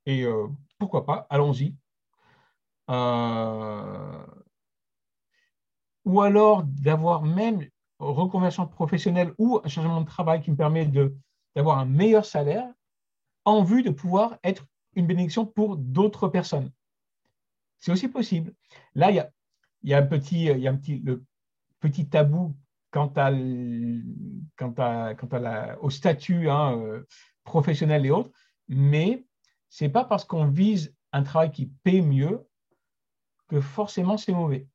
et 0.05 0.25
pourquoi 0.77 1.05
pas, 1.05 1.27
allons-y. 1.29 1.75
ou 6.05 6.21
alors 6.21 6.63
d'avoir 6.63 7.23
même 7.23 7.67
reconversion 7.99 8.67
professionnelle 8.67 9.33
ou 9.37 9.59
un 9.63 9.67
changement 9.67 10.01
de 10.01 10.05
travail 10.05 10.41
qui 10.41 10.51
me 10.51 10.55
permet 10.55 10.85
d'avoir 11.57 11.79
un 11.79 11.85
meilleur 11.85 12.23
salaire 12.23 12.71
en 13.43 13.63
vue 13.63 13.81
de 13.81 13.89
pouvoir 13.89 14.37
être 14.43 14.67
une 14.93 15.07
bénédiction 15.07 15.43
pour 15.43 15.75
d'autres 15.75 16.27
personnes. 16.27 16.71
C'est 17.79 17.91
aussi 17.91 18.09
possible. 18.09 18.53
Là, 18.93 19.09
il 19.09 19.15
y 19.15 19.19
a, 19.19 19.31
y 19.81 19.95
a 19.95 19.97
un 19.97 20.05
petit, 20.05 20.43
y 20.43 20.67
a 20.67 20.71
un 20.71 20.75
petit, 20.75 20.99
le 20.99 21.25
petit 21.79 22.07
tabou 22.07 22.55
quant, 22.91 23.11
à, 23.15 23.31
quant, 24.55 24.75
à, 24.77 25.15
quant 25.15 25.27
à 25.31 25.39
la, 25.39 25.81
au 25.81 25.89
statut 25.89 26.47
hein, 26.47 26.77
euh, 26.77 27.07
professionnel 27.43 28.05
et 28.05 28.11
autres, 28.11 28.29
mais 28.67 29.25
ce 29.69 29.85
n'est 29.85 29.89
pas 29.89 30.05
parce 30.05 30.25
qu'on 30.25 30.45
vise 30.45 30.95
un 31.11 31.23
travail 31.23 31.49
qui 31.49 31.71
paie 31.83 32.01
mieux 32.01 32.47
que 33.47 33.61
forcément 33.61 34.17
c'est 34.17 34.31
mauvais. 34.31 34.67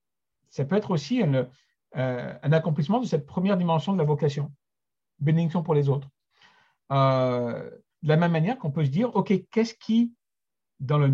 Ça 0.51 0.65
peut 0.65 0.75
être 0.75 0.91
aussi 0.91 1.23
euh, 1.23 1.45
un, 1.93 2.53
accomplissement 2.53 2.99
de 2.99 3.07
cette 3.07 3.25
première 3.25 3.57
dimension 3.57 3.93
de 3.93 3.99
la 3.99 4.05
vocation, 4.05 4.53
bénédiction 5.21 5.63
pour 5.63 5.75
les 5.75 5.89
autres. 5.89 6.09
Euh, 6.93 7.71
de 8.03 8.09
la 8.09 8.17
même 8.17 8.33
manière 8.33 8.59
qu'on 8.59 8.71
peut 8.71 8.85
se 8.85 8.91
dire, 8.91 9.15
OK, 9.15 9.33
qu'est-ce 9.51 9.75
qui 9.75 10.13
dans 10.81 10.99
la 10.99 11.09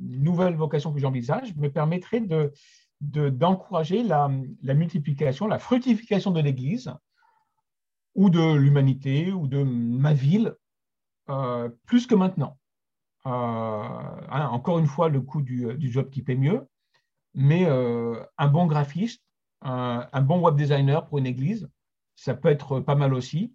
nouvelle 0.00 0.54
vocation 0.54 0.92
que 0.92 1.00
j'envisage, 1.00 1.56
me 1.56 1.68
permettrait 1.68 2.20
de, 2.20 2.52
d'encourager 3.00 4.04
la, 4.04 4.28
multiplication, 4.28 5.48
la 5.48 5.58
fructification 5.58 6.30
de 6.30 6.40
l'Église 6.40 6.94
ou 8.14 8.30
de 8.30 8.54
l'humanité 8.54 9.32
ou 9.32 9.48
de 9.48 9.64
ma 9.64 10.14
ville 10.14 10.54
euh, 11.30 11.68
plus 11.84 12.06
que 12.06 12.14
maintenant. 12.14 12.58
Euh, 13.26 13.30
hein, 13.30 14.48
encore 14.52 14.78
une 14.78 14.86
fois, 14.86 15.08
le 15.08 15.20
coût 15.20 15.42
du, 15.42 15.90
job 15.90 16.08
qui 16.08 16.22
paie 16.22 16.36
mieux, 16.36 16.68
mais 17.34 17.66
un 17.66 18.48
bon 18.48 18.66
graphiste, 18.66 19.24
un, 19.62 20.06
un, 20.12 20.22
bon 20.22 20.40
web 20.40 20.54
designer 20.54 21.04
pour 21.06 21.18
une 21.18 21.26
église, 21.26 21.68
ça 22.14 22.34
peut 22.34 22.50
être 22.50 22.78
pas 22.78 22.94
mal 22.94 23.14
aussi 23.14 23.52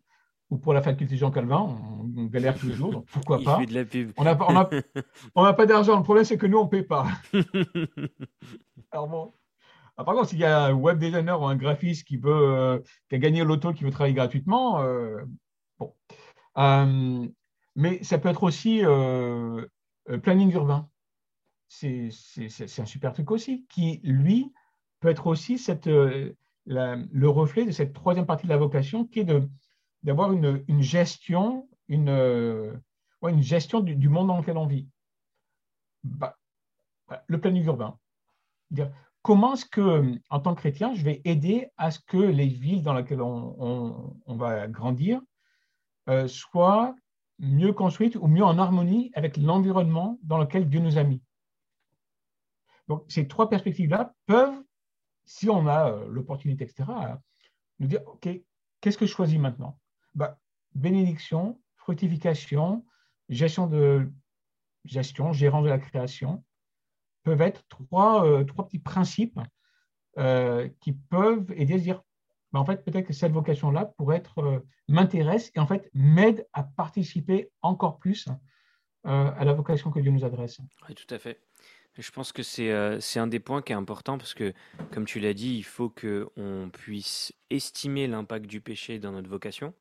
ou 0.50 0.58
pour 0.58 0.74
la 0.74 0.82
faculté 0.82 1.18
Jean 1.18 1.32
Calvin, 1.32 1.78
on, 2.16 2.26
galère 2.26 2.58
toujours, 2.58 2.92
donc 2.92 3.06
pourquoi 3.08 3.38
pas. 3.44 3.60
On 4.18 4.24
n'a 4.24 4.36
pas 5.54 5.66
d'argent, 5.66 5.98
le 5.98 6.04
problème 6.04 6.26
c'est 6.26 6.38
que 6.38 6.48
nous 6.48 6.58
on 6.58 6.66
ne 6.66 6.70
paie 6.70 6.84
pas. 6.84 7.08
Alors 8.92 9.08
bon. 9.08 9.34
Ah, 9.98 10.04
par 10.04 10.14
contre, 10.14 10.30
s'il 10.30 10.40
y 10.40 10.46
a 10.46 10.66
un 10.66 10.74
web 10.74 11.00
designer 11.00 11.42
ou 11.42 11.48
un 11.48 11.56
graphiste 11.56 12.08
qui 12.08 12.18
veut, 12.18 12.32
euh, 12.32 12.80
qui 13.10 13.16
a 13.16 13.18
gagné 13.18 13.44
l'auto, 13.44 13.74
qui 13.74 13.84
veut 13.84 13.90
travailler 13.90 14.14
gratuitement, 14.14 14.80
euh, 14.82 15.24
bon. 15.80 15.94
Euh, 16.60 17.28
mais 17.76 18.04
ça 18.04 18.20
peut 18.20 18.30
être 18.30 18.44
aussi 18.44 18.82
planning 20.24 20.52
urbain. 20.54 20.88
C'est 21.68 22.10
un 22.78 22.86
super 22.86 23.14
truc 23.14 23.30
aussi, 23.32 23.66
qui 23.70 24.00
lui 24.04 24.52
peut 25.00 25.10
être 25.10 25.28
aussi 25.28 25.58
cette, 25.58 25.88
le 25.88 27.28
reflet 27.28 27.66
de 27.66 27.72
cette 27.72 27.94
troisième 27.94 28.26
partie 28.26 28.46
de 28.46 28.52
la 28.52 28.58
vocation, 28.58 29.06
qui 29.06 29.20
est 29.20 29.26
de 29.26 29.48
d'avoir 30.04 30.32
une, 30.32 30.82
gestion, 30.82 31.68
une, 31.88 32.10
euh, 32.10 32.74
une 33.24 33.42
gestion 33.42 33.80
du, 33.80 34.10
monde 34.10 34.28
dans 34.28 34.38
lequel 34.38 34.58
on 34.58 34.68
vit. 34.68 34.88
Bah, 36.04 36.38
le 37.28 37.40
planning 37.40 37.66
urbain. 37.66 37.98
Dire, 38.72 38.92
comment 39.22 39.54
est-ce 39.54 39.66
que, 39.66 40.20
en 40.30 40.40
tant 40.40 40.56
que 40.56 40.60
chrétien, 40.60 40.94
je 40.94 41.04
vais 41.04 41.22
aider 41.26 41.70
à 41.78 41.92
ce 41.92 42.00
que 42.00 42.18
les 42.18 42.48
villes 42.48 42.84
dans 42.84 42.94
lesquelles 42.94 43.22
on, 43.22 44.16
va 44.28 44.68
grandir 44.68 45.22
euh, 46.10 46.28
soient 46.28 46.96
mieux 47.40 47.74
construites 47.74 48.16
ou 48.16 48.28
mieux 48.28 48.44
en 48.44 48.58
harmonie 48.58 49.12
avec 49.14 49.38
l'environnement 49.38 50.20
dans 50.24 50.38
lequel 50.38 50.70
Dieu 50.70 50.80
nous 50.80 50.98
a 50.98 51.04
mis. 51.04 51.22
Donc, 52.88 53.04
ces 53.10 53.28
trois 53.28 53.50
perspectives-là 53.50 54.14
peuvent, 54.26 54.64
si 55.26 55.50
on 55.50 55.68
a 55.68 55.92
euh, 55.92 56.08
l'opportunité, 56.10 56.64
etc., 56.64 56.90
nous 57.80 57.88
dire, 57.88 58.02
OK, 58.08 58.30
qu'est-ce 58.82 58.98
que 58.98 59.06
je 59.06 59.12
choisis 59.12 59.38
maintenant? 59.38 59.78
Bah, 60.18 60.38
Bénédiction, 60.76 61.60
fructification, 61.78 62.86
gestion 63.30 63.68
de 63.68 64.12
gestion, 64.86 65.32
gérance 65.32 65.64
de 65.64 65.70
la 65.70 65.80
création, 65.80 66.44
peuvent 67.24 67.42
être 67.42 67.64
trois, 67.68 68.26
euh, 68.26 68.44
petits 68.44 68.80
principes 68.80 69.40
euh, 70.18 70.70
qui 70.82 70.94
peuvent 70.94 71.52
aider 71.56 71.76
à 71.76 71.78
se 71.78 71.84
dire, 71.84 72.02
bah, 72.52 72.60
en 72.60 72.66
fait, 72.66 72.84
peut-être 72.84 73.08
que 73.08 73.14
cette 73.14 73.32
vocation-là 73.32 73.86
pourrait 73.98 74.18
être, 74.18 74.40
euh, 74.40 74.60
m'intéresse 74.88 75.52
et 75.56 75.60
en 75.60 75.68
fait 75.68 75.90
m'aide 75.94 76.48
à 76.54 76.64
participer 76.64 77.50
encore 77.62 78.00
plus 78.00 78.28
à 79.04 79.46
la 79.46 79.54
vocation 79.54 79.90
que 79.90 80.02
Dieu 80.02 80.12
nous 80.12 80.26
adresse. 80.26 80.60
Tout 80.86 81.14
à 81.16 81.18
fait. 81.18 81.40
Je 81.98 82.12
pense 82.12 82.34
que 82.34 82.44
c'est 82.44 83.00
c'est 83.00 83.20
un 83.20 83.28
des 83.28 83.40
points 83.40 83.62
qui 83.62 83.72
est 83.72 83.76
important 83.76 84.18
parce 84.18 84.34
que, 84.34 84.54
comme 84.92 85.06
tu 85.06 85.22
l'as 85.22 85.34
dit, 85.34 85.56
il 85.56 85.64
faut 85.64 85.90
qu'on 85.90 86.70
puisse 86.74 87.34
estimer 87.50 88.08
l'impact 88.08 88.48
du 88.48 88.60
péché 88.60 89.00
dans 89.00 89.14
notre 89.14 89.30
vocation, 89.30 89.74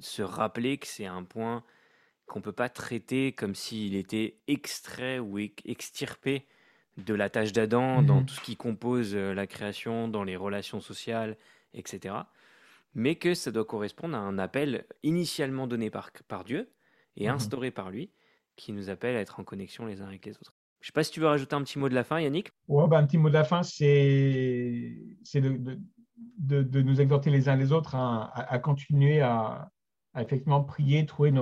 se 0.00 0.22
rappeler 0.22 0.78
que 0.78 0.86
c'est 0.86 1.06
un 1.06 1.24
point 1.24 1.62
qu'on 2.26 2.38
ne 2.38 2.44
peut 2.44 2.52
pas 2.52 2.68
traiter 2.68 3.32
comme 3.32 3.54
s'il 3.54 3.94
était 3.94 4.38
extrait 4.48 5.18
ou 5.18 5.38
extirpé 5.38 6.46
de 6.96 7.14
la 7.14 7.30
tâche 7.30 7.52
d'Adam 7.52 8.02
dans 8.02 8.20
mhm. 8.20 8.26
tout 8.26 8.34
ce 8.34 8.40
qui 8.40 8.56
compose 8.56 9.14
euh, 9.14 9.34
la 9.34 9.46
création, 9.46 10.08
dans 10.08 10.24
les 10.24 10.36
relations 10.36 10.80
sociales, 10.80 11.36
etc. 11.74 12.14
Mais 12.94 13.16
que 13.16 13.34
ça 13.34 13.50
doit 13.50 13.64
correspondre 13.64 14.16
à 14.16 14.20
un 14.20 14.38
appel 14.38 14.84
initialement 15.02 15.66
donné 15.66 15.90
par, 15.90 16.10
par 16.28 16.44
Dieu 16.44 16.70
et 17.16 17.28
mhm. 17.28 17.34
instauré 17.34 17.70
par 17.70 17.90
lui, 17.90 18.10
qui 18.56 18.72
nous 18.72 18.90
appelle 18.90 19.16
à 19.16 19.20
être 19.20 19.40
en 19.40 19.44
connexion 19.44 19.86
les 19.86 20.02
uns 20.02 20.06
avec 20.06 20.26
les 20.26 20.32
autres. 20.32 20.54
Je 20.80 20.86
ne 20.86 20.88
sais 20.88 20.92
pas 20.92 21.04
si 21.04 21.12
tu 21.12 21.20
veux 21.20 21.28
rajouter 21.28 21.54
un 21.54 21.62
petit 21.62 21.78
mot 21.78 21.88
de 21.88 21.94
la 21.94 22.04
fin, 22.04 22.20
Yannick? 22.20 22.50
Ouais, 22.66 22.88
bah, 22.88 22.98
un 22.98 23.06
petit 23.06 23.18
mot 23.18 23.28
de 23.28 23.34
la 23.34 23.44
fin, 23.44 23.62
c'est 23.62 23.86
de, 23.86 25.48
de, 25.56 25.78
de, 26.38 26.82
nous 26.82 27.00
exhorter 27.00 27.30
les 27.30 27.48
uns 27.48 27.56
les 27.56 27.72
autres 27.72 27.94
à, 27.94 28.58
continuer 28.58 29.20
à, 29.20 29.70
effectivement 30.18 30.62
prier, 30.62 31.06
trouver 31.06 31.32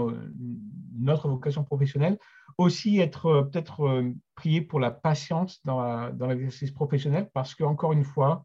notre 0.98 1.28
vocation 1.28 1.64
professionnelle. 1.64 2.18
Aussi 2.58 2.98
être 2.98 3.26
euh, 3.26 3.42
peut-être 3.42 3.86
euh, 3.86 4.12
prier 4.34 4.60
pour 4.60 4.80
la 4.80 4.90
patience 4.90 5.60
dans, 5.64 6.10
l'exercice 6.28 6.70
professionnel 6.70 7.30
parce 7.32 7.54
qu'encore 7.54 7.92
une 7.92 8.04
fois, 8.04 8.44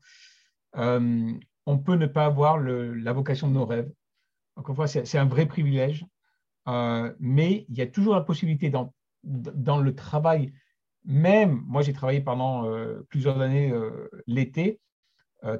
euh, 0.78 1.34
on 1.66 1.78
peut 1.78 1.96
ne 1.96 2.06
pas 2.06 2.26
avoir 2.26 2.58
la 2.60 3.14
vocation 3.14 3.48
de 3.48 3.54
nos 3.54 3.66
rêves. 3.66 3.92
Encore 4.56 4.72
une 4.72 4.76
fois, 4.76 4.88
c'est 4.88 5.18
un 5.18 5.26
vrai 5.26 5.48
privilège, 5.48 6.06
mais 6.68 7.66
il 7.68 7.76
y 7.76 7.82
a 7.82 7.88
toujours 7.88 8.14
la 8.14 8.22
possibilité 8.22 8.70
dans, 8.70 8.94
dans 9.24 9.80
le 9.80 9.96
travail, 9.96 10.54
même, 11.04 11.64
moi 11.66 11.82
j'ai 11.82 11.92
travaillé 11.92 12.22
pendant 12.22 12.72
plusieurs 13.10 13.42
années 13.42 13.74
l'été, 14.28 14.80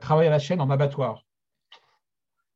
travailler 0.02 0.28
à 0.28 0.32
la 0.32 0.40
chaîne 0.40 0.62
en 0.62 0.70
abattoir. 0.70 1.24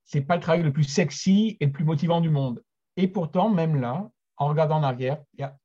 C'est 0.06 0.22
pas 0.22 0.36
le 0.36 0.42
travail 0.42 0.64
le 0.64 0.74
plus 0.74 0.86
sexy 0.86 1.58
et 1.60 1.68
le 1.68 1.72
plus 1.72 1.86
motivant 1.86 2.22
du 2.22 2.30
monde. 2.30 2.64
Et 2.98 3.08
pourtant, 3.08 3.50
même 3.50 3.80
là, 3.80 4.10
en 4.38 4.48
regardant 4.48 4.78
en 4.78 4.84
arrière, 4.84 5.22
il 5.34 5.42
y 5.42 5.44
a, 5.44 5.56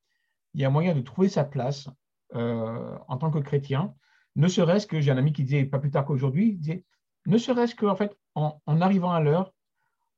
y 0.55 0.67
moyen 0.71 0.95
de 0.95 1.01
trouver 1.01 1.29
sa 1.29 1.45
place 1.45 1.89
euh, 2.35 2.99
en 3.09 3.17
tant 3.17 3.31
que 3.31 3.39
chrétien. 3.39 3.95
Ne 4.37 4.49
serait-ce 4.49 4.87
que, 4.87 5.01
j'ai 5.01 5.11
un 5.11 5.17
ami 5.17 5.33
qui 5.33 5.45
disait, 5.45 5.65
pas 5.65 5.79
plus 5.79 5.91
tard 5.91 6.05
qu'aujourd'hui, 6.05 6.57
disait, 6.57 6.85
ne 7.27 7.39
serait-ce 7.39 7.75
qu'en 7.75 7.97
fait, 7.97 8.17
en, 8.35 8.61
arrivant 8.67 9.13
à 9.13 9.21
l'heure, 9.21 9.53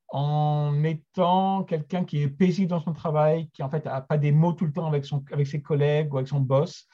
en 0.08 0.82
étant 0.84 1.64
quelqu'un 1.64 2.04
qui 2.04 2.22
est 2.22 2.28
paisible 2.28 2.70
dans 2.70 2.80
son 2.80 2.92
travail, 2.92 3.48
qui 3.50 3.62
en 3.62 3.68
fait 3.68 3.84
n'a 3.84 4.00
pas 4.00 4.18
des 4.18 4.32
mots 4.32 4.52
tout 4.52 4.64
le 4.64 4.72
temps 4.72 4.86
avec 4.86 5.46
ses 5.46 5.62
collègues 5.62 6.12
ou 6.12 6.16
avec 6.16 6.28
son 6.28 6.40
boss, 6.40 6.86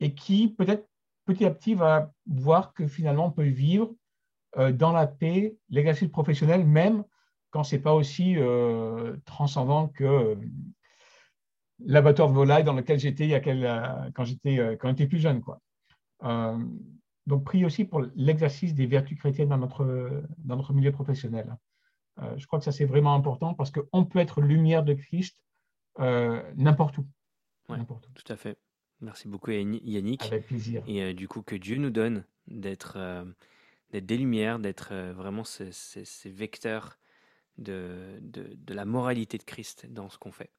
et 0.00 0.14
qui 0.14 0.48
peut-être 0.48 0.86
petit 1.34 1.44
à 1.44 1.50
petit 1.50 1.74
va 1.74 2.12
voir 2.26 2.72
que 2.72 2.86
finalement 2.86 3.26
on 3.26 3.30
peut 3.30 3.42
vivre 3.42 3.94
euh, 4.58 4.72
dans 4.72 4.92
la 4.92 5.06
paix 5.06 5.56
l'exercice 5.68 6.08
professionnel, 6.08 6.66
même 6.66 7.04
quand 7.50 7.64
ce 7.64 7.76
n'est 7.76 7.82
pas 7.82 7.94
aussi 7.94 8.36
euh, 8.36 9.16
transcendant 9.24 9.88
que 9.88 10.36
l'abattoir 11.84 12.28
de 12.28 12.34
volaille 12.34 12.64
dans 12.64 12.72
lequel 12.72 12.98
j'étais 12.98 13.32
euh, 13.32 14.10
quand 14.14 14.24
j'étais 14.24 14.58
euh, 14.58 14.76
quand 14.76 14.88
j'étais 14.88 15.06
plus 15.06 15.18
jeune 15.18 15.40
quoi. 15.40 15.60
Euh, 16.24 16.58
donc 17.26 17.44
prie 17.44 17.64
aussi 17.64 17.84
pour 17.84 18.02
l'exercice 18.14 18.74
des 18.74 18.86
vertus 18.86 19.18
chrétiennes 19.18 19.50
dans 19.50 19.58
notre 19.58 20.24
dans 20.38 20.56
notre 20.56 20.72
milieu 20.72 20.92
professionnel. 20.92 21.56
je 22.36 22.46
crois 22.46 22.58
que 22.58 22.64
ça 22.64 22.72
c'est 22.72 22.84
vraiment 22.86 23.14
important 23.14 23.54
parce 23.54 23.70
qu'on 23.70 24.04
peut 24.04 24.18
être 24.18 24.40
lumière 24.40 24.82
de 24.82 24.94
Christ 24.94 25.38
n'importe 25.98 26.98
où. 26.98 27.06
n'importe 27.68 28.08
où. 28.08 28.12
Tout 28.12 28.32
à 28.32 28.36
fait. 28.36 28.58
Merci 29.00 29.28
beaucoup 29.28 29.50
Yannick. 29.50 30.26
Avec 30.26 30.46
plaisir. 30.46 30.82
Et 30.86 31.14
du 31.14 31.28
coup 31.28 31.42
que 31.42 31.56
Dieu 31.56 31.76
nous 31.76 31.90
donne 31.90 32.24
d'être 32.48 32.98
d'être 33.92 34.06
des 34.06 34.18
lumières, 34.18 34.58
d'être 34.58 34.94
vraiment 35.12 35.44
ces, 35.44 35.72
ces, 35.72 36.30
vecteurs 36.30 36.98
de, 37.58 38.18
de, 38.20 38.52
de 38.54 38.74
la 38.74 38.84
moralité 38.84 39.36
de 39.36 39.42
Christ 39.42 39.86
dans 39.90 40.08
ce 40.08 40.18
qu'on 40.18 40.30
fait. 40.30 40.50